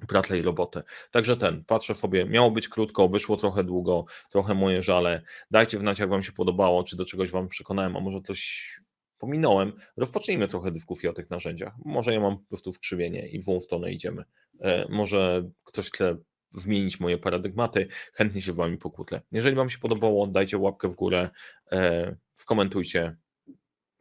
pracę 0.08 0.40
i 0.40 0.42
robotę. 0.42 0.84
Także 1.12 1.38
ten, 1.38 1.64
patrzę 1.64 1.96
sobie, 1.96 2.26
miało 2.26 2.52
być 2.52 2.70
krótko, 2.70 3.10
wyszło 3.10 3.38
trochę 3.38 3.64
długo, 3.64 4.06
trochę 4.32 4.56
moje 4.56 4.84
żale. 4.84 5.22
Dajcie 5.52 5.80
znać, 5.80 6.00
jak 6.00 6.10
Wam 6.10 6.24
się 6.24 6.32
podobało, 6.32 6.84
czy 6.84 6.96
do 6.96 7.06
czegoś 7.06 7.32
Wam 7.32 7.48
przekonałem, 7.48 7.96
a 7.96 8.00
może 8.00 8.22
coś 8.22 8.72
pominąłem. 9.18 9.74
Rozpocznijmy 9.98 10.48
trochę 10.48 10.72
dyskusję 10.72 11.10
o 11.10 11.14
tych 11.14 11.30
narzędziach. 11.30 11.74
Może 11.86 12.14
ja 12.14 12.20
mam 12.20 12.38
po 12.38 12.46
prostu 12.46 12.74
skrzywienie 12.74 13.28
i 13.28 13.40
w 13.40 13.62
stronę 13.62 13.92
idziemy. 13.92 14.24
E, 14.62 14.86
może 14.90 15.50
ktoś 15.64 15.88
chce 15.88 16.18
zmienić 16.54 17.00
moje 17.00 17.18
paradygmaty, 17.18 17.88
chętnie 18.14 18.42
się 18.42 18.54
z 18.54 18.56
Wami 18.56 18.78
pokłócę. 18.78 19.22
Jeżeli 19.32 19.56
Wam 19.56 19.70
się 19.70 19.78
podobało, 19.78 20.28
dajcie 20.28 20.58
łapkę 20.58 20.90
w 20.90 20.96
górę, 20.96 21.30
e, 21.72 22.16
skomentujcie, 22.36 23.18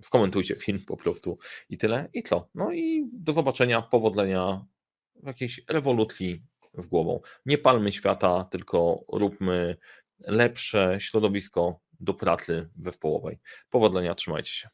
skomentujcie 0.02 0.56
film 0.56 0.80
po 0.86 0.96
prostu 0.96 1.38
i 1.68 1.78
tyle. 1.78 2.08
I 2.12 2.22
to. 2.22 2.48
No 2.54 2.72
i 2.72 3.08
do 3.12 3.32
zobaczenia, 3.32 3.82
powodzenia 3.82 4.64
jakiejś 5.22 5.60
rewolucji 5.68 6.42
w 6.74 6.86
głową. 6.86 7.20
Nie 7.46 7.58
palmy 7.58 7.92
świata, 7.92 8.44
tylko 8.44 9.04
róbmy 9.12 9.76
lepsze 10.18 10.96
środowisko 11.00 11.80
do 12.00 12.14
pracy 12.14 12.68
zespołowej. 12.78 13.38
Powodzenia, 13.70 14.14
trzymajcie 14.14 14.52
się. 14.52 14.68